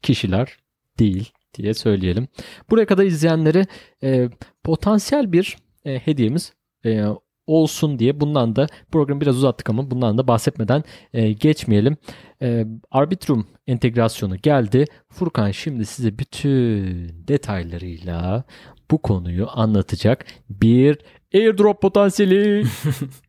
kişiler 0.03 0.57
değil 0.98 1.33
diye 1.59 1.75
söyleyelim. 1.75 2.29
Buraya 2.71 2.87
kadar 2.87 3.05
izleyenlere 3.05 3.66
e, 4.03 4.29
potansiyel 4.64 5.33
bir 5.33 5.57
e, 5.85 5.99
hediyemiz 5.99 6.53
e, 6.85 7.05
olsun 7.47 7.99
diye 7.99 8.21
bundan 8.21 8.57
da 8.57 8.66
programı 8.92 9.21
biraz 9.21 9.37
uzattık 9.37 9.71
ama 9.71 9.90
bundan 9.90 10.18
da 10.18 10.29
bahsetmeden 10.29 10.85
e, 11.12 11.33
geçmeyelim. 11.33 11.97
E, 12.42 12.66
Arbitrum 12.90 13.47
entegrasyonu 13.66 14.37
geldi. 14.37 14.85
Furkan 15.09 15.51
şimdi 15.51 15.87
size 15.87 16.18
bütün 16.18 17.09
detaylarıyla 17.29 18.44
bu 18.90 19.03
konuyu 19.03 19.49
anlatacak 19.51 20.27
bir 20.51 20.99
airdrop 21.35 21.83
potansiyeli. 21.83 22.64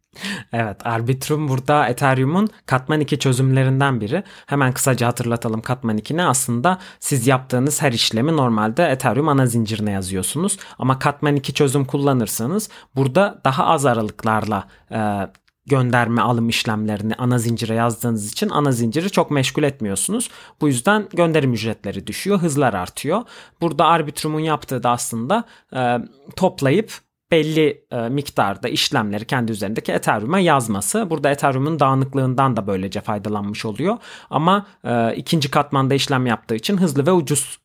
Evet 0.53 0.87
Arbitrum 0.87 1.47
burada 1.47 1.87
Ethereum'un 1.87 2.49
Katman 2.65 2.99
2 2.99 3.19
çözümlerinden 3.19 4.01
biri. 4.01 4.23
Hemen 4.45 4.71
kısaca 4.71 5.07
hatırlatalım 5.07 5.61
Katman 5.61 5.97
2 5.97 6.17
ne 6.17 6.25
aslında 6.25 6.79
siz 6.99 7.27
yaptığınız 7.27 7.81
her 7.81 7.91
işlemi 7.91 8.37
normalde 8.37 8.85
Ethereum 8.85 9.27
ana 9.27 9.45
zincirine 9.45 9.91
yazıyorsunuz. 9.91 10.57
Ama 10.79 10.99
Katman 10.99 11.35
2 11.35 11.53
çözüm 11.53 11.85
kullanırsanız 11.85 12.69
burada 12.95 13.41
daha 13.45 13.65
az 13.65 13.85
aralıklarla 13.85 14.67
e, 14.91 15.27
gönderme 15.65 16.21
alım 16.21 16.49
işlemlerini 16.49 17.15
ana 17.15 17.37
zincire 17.37 17.73
yazdığınız 17.73 18.31
için 18.31 18.49
ana 18.49 18.71
zinciri 18.71 19.09
çok 19.09 19.31
meşgul 19.31 19.63
etmiyorsunuz. 19.63 20.29
Bu 20.61 20.67
yüzden 20.67 21.07
gönderim 21.13 21.53
ücretleri 21.53 22.07
düşüyor, 22.07 22.39
hızlar 22.39 22.73
artıyor. 22.73 23.21
Burada 23.61 23.85
Arbitrum'un 23.85 24.39
yaptığı 24.39 24.83
da 24.83 24.89
aslında 24.89 25.43
e, 25.75 25.97
toplayıp 26.35 27.08
belli 27.31 27.85
e, 27.91 28.09
miktarda 28.09 28.69
işlemleri 28.69 29.25
kendi 29.25 29.51
üzerindeki 29.51 29.91
Ethereum'a 29.91 30.39
yazması. 30.39 31.09
Burada 31.09 31.29
Ethereum'un 31.29 31.79
dağınıklığından 31.79 32.57
da 32.57 32.67
böylece 32.67 33.01
faydalanmış 33.01 33.65
oluyor. 33.65 33.97
Ama 34.29 34.65
e, 34.83 35.15
ikinci 35.15 35.51
katmanda 35.51 35.93
işlem 35.93 36.25
yaptığı 36.25 36.55
için 36.55 36.77
hızlı 36.77 37.07
ve 37.07 37.11
ucuz 37.11 37.59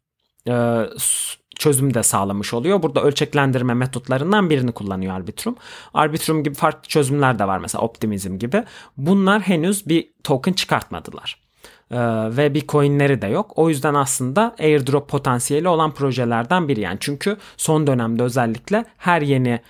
e, 0.48 0.82
çözüm 1.58 1.94
de 1.94 2.02
sağlamış 2.02 2.54
oluyor. 2.54 2.82
Burada 2.82 3.02
ölçeklendirme 3.02 3.74
metotlarından 3.74 4.50
birini 4.50 4.72
kullanıyor 4.72 5.14
Arbitrum. 5.14 5.56
Arbitrum 5.94 6.44
gibi 6.44 6.54
farklı 6.54 6.88
çözümler 6.88 7.38
de 7.38 7.48
var 7.48 7.58
mesela 7.58 7.82
Optimism 7.82 8.38
gibi. 8.38 8.64
Bunlar 8.96 9.42
henüz 9.42 9.88
bir 9.88 10.08
token 10.24 10.52
çıkartmadılar. 10.52 11.43
Ee, 11.90 11.96
ve 12.36 12.54
bir 12.54 12.66
coinleri 12.66 13.22
de 13.22 13.26
yok. 13.26 13.52
O 13.56 13.68
yüzden 13.68 13.94
aslında 13.94 14.54
airdrop 14.60 15.08
potansiyeli 15.08 15.68
olan 15.68 15.94
projelerden 15.94 16.68
biri 16.68 16.80
yani. 16.80 16.96
Çünkü 17.00 17.36
son 17.56 17.86
dönemde 17.86 18.22
özellikle 18.22 18.84
her 18.98 19.22
yeni 19.22 19.60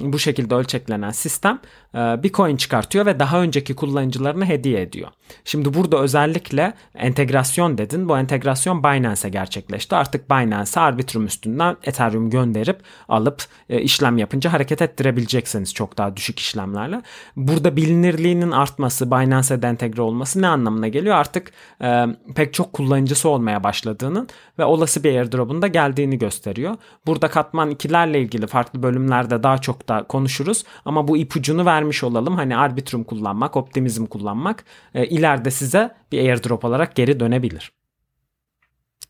bu 0.00 0.18
şekilde 0.18 0.54
ölçeklenen 0.54 1.10
sistem 1.10 1.60
e, 1.94 1.98
bir 2.22 2.32
coin 2.32 2.56
çıkartıyor 2.56 3.06
ve 3.06 3.18
daha 3.18 3.42
önceki 3.42 3.74
kullanıcılarına 3.74 4.44
hediye 4.44 4.82
ediyor. 4.82 5.08
Şimdi 5.44 5.74
burada 5.74 5.98
özellikle 5.98 6.74
entegrasyon 6.94 7.78
dedin. 7.78 8.08
Bu 8.08 8.18
entegrasyon 8.18 8.84
Binance'e 8.84 9.30
gerçekleşti. 9.30 9.96
Artık 9.96 10.30
Binance 10.30 10.80
Arbitrum 10.80 11.26
üstünden 11.26 11.76
Ethereum 11.84 12.30
gönderip 12.30 12.80
alıp 13.08 13.42
e, 13.68 13.80
işlem 13.80 14.18
yapınca 14.18 14.52
hareket 14.52 14.82
ettirebileceksiniz 14.82 15.74
çok 15.74 15.98
daha 15.98 16.16
düşük 16.16 16.38
işlemlerle. 16.38 17.02
Burada 17.36 17.76
bilinirliğinin 17.76 18.50
artması, 18.50 19.10
Binance'e 19.10 19.60
entegre 19.62 20.02
olması 20.02 20.42
ne 20.42 20.46
anlamına 20.46 20.88
geliyor? 20.88 21.16
Artık 21.16 21.52
e, 21.82 22.06
pek 22.34 22.54
çok 22.54 22.72
kullanıcısı 22.72 23.28
olmaya 23.28 23.64
başladığının 23.64 24.28
ve 24.58 24.64
olası 24.64 25.04
bir 25.04 25.16
airdrop'un 25.16 25.62
da 25.62 25.66
geldiğini 25.66 26.18
gösteriyor. 26.18 26.76
Burada 27.06 27.28
katman 27.28 27.70
ikilerle 27.70 28.20
ilgili 28.20 28.46
farklı 28.46 28.82
bölümlerde 28.82 29.29
daha 29.42 29.58
çok 29.58 29.88
da 29.88 30.02
konuşuruz 30.02 30.64
ama 30.84 31.08
bu 31.08 31.16
ipucunu 31.16 31.64
vermiş 31.64 32.04
olalım. 32.04 32.36
Hani 32.36 32.56
Arbitrum 32.56 33.04
kullanmak, 33.04 33.56
Optimism 33.56 34.06
kullanmak 34.06 34.64
e, 34.94 35.06
ileride 35.06 35.50
size 35.50 35.94
bir 36.12 36.18
airdrop 36.18 36.64
olarak 36.64 36.96
geri 36.96 37.20
dönebilir. 37.20 37.72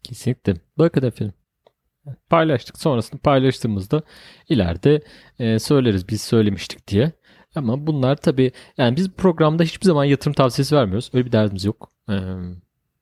Kesinlikle. 0.02 0.54
Bakın 0.78 1.02
efendim. 1.02 1.34
Paylaştık. 2.30 2.78
Sonrasında 2.78 3.20
paylaştığımızda 3.20 4.02
ileride 4.48 5.00
e, 5.38 5.58
söyleriz 5.58 6.08
biz 6.08 6.20
söylemiştik 6.20 6.88
diye. 6.88 7.12
Ama 7.54 7.86
bunlar 7.86 8.16
tabii 8.16 8.52
yani 8.78 8.96
biz 8.96 9.10
programda 9.10 9.62
hiçbir 9.62 9.86
zaman 9.86 10.04
yatırım 10.04 10.34
tavsiyesi 10.34 10.76
vermiyoruz. 10.76 11.10
Öyle 11.12 11.26
bir 11.26 11.32
derdimiz 11.32 11.64
yok. 11.64 11.92
Ee, 12.10 12.14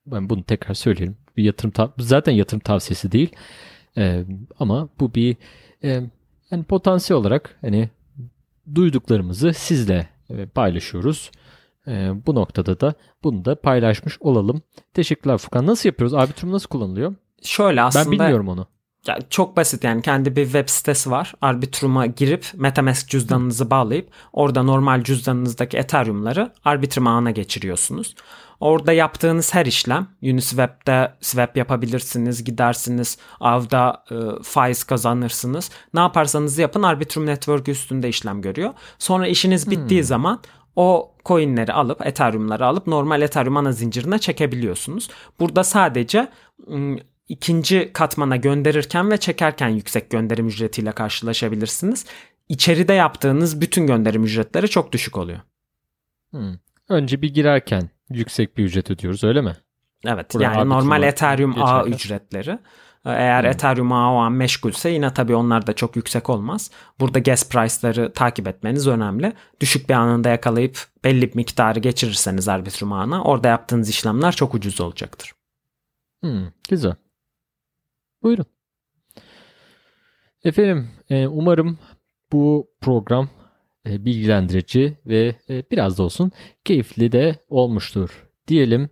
ben 0.07 0.31
bunu 0.31 0.44
tekrar 0.44 0.74
söyleyelim. 0.74 1.16
Bir 1.37 1.44
yatırım 1.44 1.92
zaten 1.98 2.33
yatırım 2.33 2.61
tavsiyesi 2.61 3.12
değil. 3.12 3.31
Ee, 3.96 4.24
ama 4.59 4.88
bu 5.00 5.14
bir 5.14 5.37
e, 5.85 6.02
yani 6.50 6.64
potansiyel 6.64 7.20
olarak 7.20 7.56
hani 7.61 7.90
duyduklarımızı 8.74 9.52
sizle 9.52 10.08
e, 10.30 10.46
paylaşıyoruz. 10.46 11.30
E, 11.87 12.12
bu 12.26 12.34
noktada 12.34 12.80
da 12.80 12.94
bunu 13.24 13.44
da 13.44 13.61
paylaşmış 13.61 14.16
olalım. 14.20 14.62
Teşekkürler 14.94 15.38
Furkan. 15.38 15.66
Nasıl 15.66 15.88
yapıyoruz? 15.88 16.14
Arbitrum 16.14 16.52
nasıl 16.52 16.68
kullanılıyor? 16.68 17.14
Şöyle 17.42 17.82
aslında. 17.82 18.04
Ben 18.04 18.12
bilmiyorum 18.12 18.48
onu. 18.48 18.66
Ya 19.09 19.18
çok 19.31 19.57
basit 19.57 19.85
yani 19.85 20.03
kendi 20.03 20.37
bir 20.37 20.44
web 20.44 20.68
sitesi 20.68 21.11
var. 21.11 21.35
Arbitrum'a 21.40 22.07
girip 22.07 22.47
MetaMask 22.55 23.09
cüzdanınızı 23.09 23.71
bağlayıp 23.71 24.11
orada 24.33 24.62
normal 24.62 25.03
cüzdanınızdaki 25.03 25.77
Ethereum'ları 25.77 26.53
Arbitrum 26.64 27.07
ağına 27.07 27.31
geçiriyorsunuz. 27.31 28.14
Orada 28.61 28.92
yaptığınız 28.92 29.55
her 29.55 29.66
işlem 29.66 30.07
Uniswap'te 30.23 31.12
swap 31.21 31.57
yapabilirsiniz, 31.57 32.44
gidersiniz, 32.44 33.18
avda 33.40 34.05
e, 34.11 34.42
faiz 34.42 34.85
kazanırsınız. 34.85 35.71
Ne 35.94 36.01
yaparsanız 36.01 36.59
yapın 36.59 36.83
Arbitrum 36.83 37.27
Network 37.27 37.68
üstünde 37.68 38.09
işlem 38.09 38.42
görüyor. 38.42 38.73
Sonra 38.99 39.27
işiniz 39.27 39.71
bittiği 39.71 40.01
hmm. 40.01 40.07
zaman 40.07 40.40
o 40.77 41.14
coinleri 41.25 41.73
alıp 41.73 42.07
Ethereum'ları 42.07 42.66
alıp 42.66 42.87
normal 42.87 43.23
Ethereum 43.23 43.57
ana 43.57 43.73
zincirine 43.73 44.18
çekebiliyorsunuz. 44.18 45.11
Burada 45.40 45.64
sadece 45.64 46.29
ikinci 47.29 47.91
katmana 47.93 48.37
gönderirken 48.37 49.11
ve 49.11 49.17
çekerken 49.17 49.69
yüksek 49.69 50.11
gönderim 50.11 50.49
ücretiyle 50.49 50.93
karşılaşabilirsiniz. 50.93 52.07
İçeride 52.49 52.93
yaptığınız 52.93 53.61
bütün 53.61 53.87
gönderim 53.87 54.25
ücretleri 54.25 54.69
çok 54.69 54.93
düşük 54.93 55.17
oluyor. 55.17 55.41
Hmm. 56.31 56.55
Önce 56.88 57.23
bir 57.23 57.35
girerken 57.35 57.91
yüksek 58.11 58.57
bir 58.57 58.64
ücret 58.64 58.91
ödüyoruz 58.91 59.25
öyle 59.25 59.41
mi? 59.41 59.57
Evet 60.05 60.35
Buraya 60.35 60.53
yani 60.53 60.69
normal 60.69 61.03
Ethereum 61.03 61.53
geçerken. 61.53 61.75
ağ 61.75 61.85
ücretleri. 61.87 62.59
Eğer 63.05 63.43
hmm. 63.43 63.51
Ethereum 63.51 63.93
ağı 63.93 64.12
o 64.12 64.17
an 64.17 64.33
meşgulse 64.33 64.91
yine 64.91 65.14
tabii 65.14 65.35
onlar 65.35 65.67
da 65.67 65.73
çok 65.73 65.97
yüksek 65.97 66.31
olmaz. 66.31 66.71
Burada 67.01 67.19
gas 67.19 67.49
price'ları 67.49 68.12
takip 68.12 68.49
etmeniz 68.49 68.87
önemli. 68.87 69.33
Düşük 69.61 69.88
bir 69.88 69.95
anında 69.95 70.29
yakalayıp 70.29 70.79
belli 71.05 71.31
bir 71.31 71.37
miktarı 71.37 71.81
geçirirseniz 71.81 72.49
Arbitrum 72.49 72.93
ağına 72.93 73.25
orada 73.25 73.49
yaptığınız 73.49 73.88
işlemler 73.88 74.33
çok 74.33 74.55
ucuz 74.55 74.81
olacaktır. 74.81 75.33
Hmm, 76.23 76.47
güzel. 76.69 76.95
Buyurun. 78.22 78.46
Efendim 80.44 80.88
e, 81.11 81.26
umarım 81.26 81.78
bu 82.33 82.70
program 82.81 83.28
e, 83.87 84.04
bilgilendirici 84.04 84.98
ve 85.07 85.37
e, 85.50 85.64
biraz 85.70 85.98
da 85.98 86.02
olsun 86.02 86.33
keyifli 86.64 87.12
de 87.12 87.37
olmuştur 87.48 88.28
diyelim. 88.48 88.90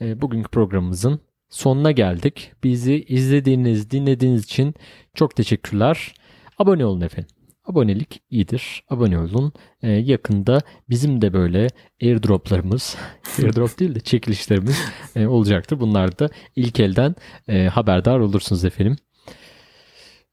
Bugünkü 0.00 0.50
programımızın 0.50 1.20
sonuna 1.48 1.90
geldik. 1.90 2.52
Bizi 2.64 3.04
izlediğiniz, 3.04 3.90
dinlediğiniz 3.90 4.44
için 4.44 4.74
çok 5.14 5.36
teşekkürler. 5.36 6.14
Abone 6.58 6.86
olun 6.86 7.00
efendim. 7.00 7.37
Abonelik 7.68 8.22
iyidir. 8.30 8.84
Abone 8.90 9.18
olun. 9.18 9.52
Ee, 9.82 9.90
yakında 9.90 10.60
bizim 10.90 11.22
de 11.22 11.32
böyle 11.32 11.68
airdroplarımız, 12.02 12.96
airdrop 13.38 13.78
değil 13.78 13.94
de 13.94 14.00
çekilişlerimiz 14.00 14.78
e, 15.16 15.26
olacaktır. 15.26 15.80
Bunlar 15.80 16.18
da 16.18 16.28
ilk 16.56 16.80
elden 16.80 17.14
e, 17.48 17.66
haberdar 17.66 18.18
olursunuz 18.18 18.64
efendim. 18.64 18.96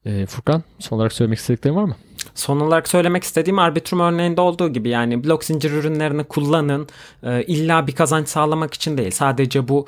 E, 0.04 0.26
Furkan 0.26 0.62
son 0.78 0.96
olarak 0.96 1.12
söylemek 1.12 1.38
istediklerin 1.38 1.76
var 1.76 1.84
mı? 1.84 1.96
Son 2.34 2.60
olarak 2.60 2.88
söylemek 2.88 3.24
istediğim 3.24 3.58
Arbitrum 3.58 4.00
örneğinde 4.00 4.40
olduğu 4.40 4.72
gibi 4.72 4.88
yani 4.88 5.24
blok 5.24 5.44
zincir 5.44 5.72
ürünlerini 5.72 6.24
kullanın. 6.24 6.88
E, 7.22 7.42
illa 7.42 7.86
bir 7.86 7.94
kazanç 7.94 8.28
sağlamak 8.28 8.74
için 8.74 8.98
değil. 8.98 9.10
Sadece 9.10 9.68
bu 9.68 9.86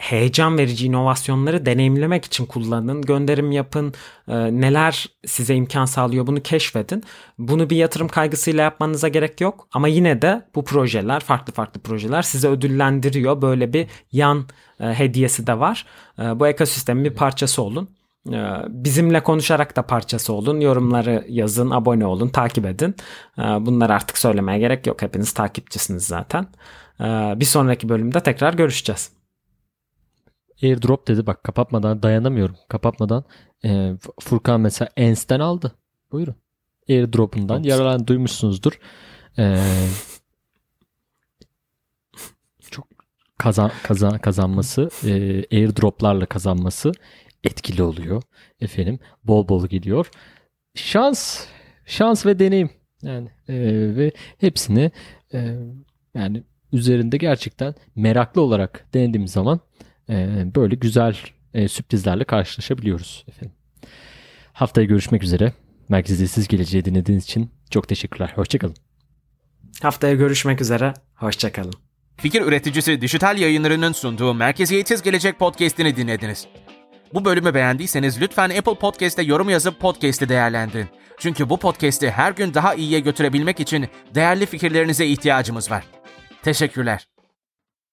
heyecan 0.00 0.58
verici 0.58 0.86
inovasyonları 0.86 1.66
deneyimlemek 1.66 2.24
için 2.24 2.46
kullanın. 2.46 3.02
Gönderim 3.02 3.52
yapın. 3.52 3.94
E, 4.28 4.60
neler 4.60 5.06
size 5.26 5.54
imkan 5.54 5.84
sağlıyor 5.84 6.26
bunu 6.26 6.42
keşfedin. 6.42 7.04
Bunu 7.38 7.70
bir 7.70 7.76
yatırım 7.76 8.08
kaygısıyla 8.08 8.62
yapmanıza 8.62 9.08
gerek 9.08 9.40
yok. 9.40 9.68
Ama 9.72 9.88
yine 9.88 10.22
de 10.22 10.42
bu 10.54 10.64
projeler 10.64 11.20
farklı 11.20 11.52
farklı 11.52 11.80
projeler 11.80 12.22
size 12.22 12.48
ödüllendiriyor. 12.48 13.42
Böyle 13.42 13.72
bir 13.72 13.86
yan 14.12 14.46
e, 14.80 14.86
hediyesi 14.86 15.46
de 15.46 15.58
var. 15.58 15.86
E, 16.18 16.40
bu 16.40 16.46
ekosistemin 16.46 17.04
bir 17.04 17.14
parçası 17.14 17.62
olun. 17.62 17.88
E, 18.28 18.38
bizimle 18.68 19.22
konuşarak 19.22 19.76
da 19.76 19.82
parçası 19.82 20.32
olun. 20.32 20.60
Yorumları 20.60 21.24
yazın, 21.28 21.70
abone 21.70 22.06
olun, 22.06 22.28
takip 22.28 22.66
edin. 22.66 22.94
E, 23.38 23.42
bunları 23.42 23.94
artık 23.94 24.18
söylemeye 24.18 24.58
gerek 24.58 24.86
yok. 24.86 25.02
Hepiniz 25.02 25.32
takipçisiniz 25.32 26.06
zaten. 26.06 26.46
E, 27.00 27.04
bir 27.40 27.44
sonraki 27.44 27.88
bölümde 27.88 28.20
tekrar 28.20 28.54
görüşeceğiz. 28.54 29.19
Airdrop 30.62 31.08
dedi 31.08 31.26
bak 31.26 31.44
kapatmadan 31.44 32.02
dayanamıyorum. 32.02 32.56
Kapatmadan 32.68 33.24
e, 33.64 33.92
Furkan 34.20 34.60
mesela 34.60 34.88
Ens'ten 34.96 35.40
aldı. 35.40 35.72
Buyurun. 36.12 36.36
Airdrop'undan 36.88 37.58
Ops. 37.58 37.68
yararlan 37.68 38.06
duymuşsunuzdur. 38.06 38.72
E, 39.38 39.56
çok 42.70 42.86
kazan, 43.38 43.70
kazan 43.82 44.18
kazanması 44.18 44.90
e, 45.04 45.10
airdroplarla 45.56 46.26
kazanması 46.26 46.92
etkili 47.44 47.82
oluyor. 47.82 48.22
Efendim 48.60 48.98
bol 49.24 49.48
bol 49.48 49.66
gidiyor. 49.66 50.10
Şans 50.74 51.46
şans 51.86 52.26
ve 52.26 52.38
deneyim 52.38 52.70
yani 53.02 53.28
e, 53.48 53.54
ve 53.96 54.12
hepsini 54.38 54.90
e, 55.32 55.56
yani 56.14 56.42
üzerinde 56.72 57.16
gerçekten 57.16 57.74
meraklı 57.96 58.42
olarak 58.42 58.86
denediğimiz 58.94 59.32
zaman 59.32 59.60
e, 60.10 60.46
böyle 60.56 60.74
güzel 60.74 61.16
e, 61.54 61.68
sürprizlerle 61.68 62.24
karşılaşabiliyoruz 62.24 63.24
efendim. 63.28 63.56
Haftaya 64.52 64.86
görüşmek 64.86 65.22
üzere. 65.22 65.52
Merkezde 65.88 66.26
siz 66.26 66.48
geleceği 66.48 66.84
dinlediğiniz 66.84 67.24
için 67.24 67.50
çok 67.70 67.88
teşekkürler. 67.88 68.32
Hoşçakalın. 68.34 68.74
Haftaya 69.82 70.14
görüşmek 70.14 70.60
üzere. 70.60 70.94
Hoşçakalın. 71.14 71.74
Fikir 72.16 72.42
üreticisi 72.42 73.00
Dijital 73.00 73.38
Yayınları'nın 73.38 73.92
sunduğu 73.92 74.34
Merkeziyetsiz 74.34 75.02
Gelecek 75.02 75.38
podcast'ini 75.38 75.96
dinlediniz. 75.96 76.46
Bu 77.14 77.24
bölümü 77.24 77.54
beğendiyseniz 77.54 78.20
lütfen 78.20 78.50
Apple 78.50 78.74
Podcast'te 78.74 79.22
yorum 79.22 79.48
yazıp 79.48 79.80
podcast'i 79.80 80.28
değerlendirin. 80.28 80.88
Çünkü 81.18 81.48
bu 81.50 81.56
podcast'i 81.56 82.10
her 82.10 82.32
gün 82.32 82.54
daha 82.54 82.74
iyiye 82.74 83.00
götürebilmek 83.00 83.60
için 83.60 83.88
değerli 84.14 84.46
fikirlerinize 84.46 85.06
ihtiyacımız 85.06 85.70
var. 85.70 85.84
Teşekkürler. 86.42 87.09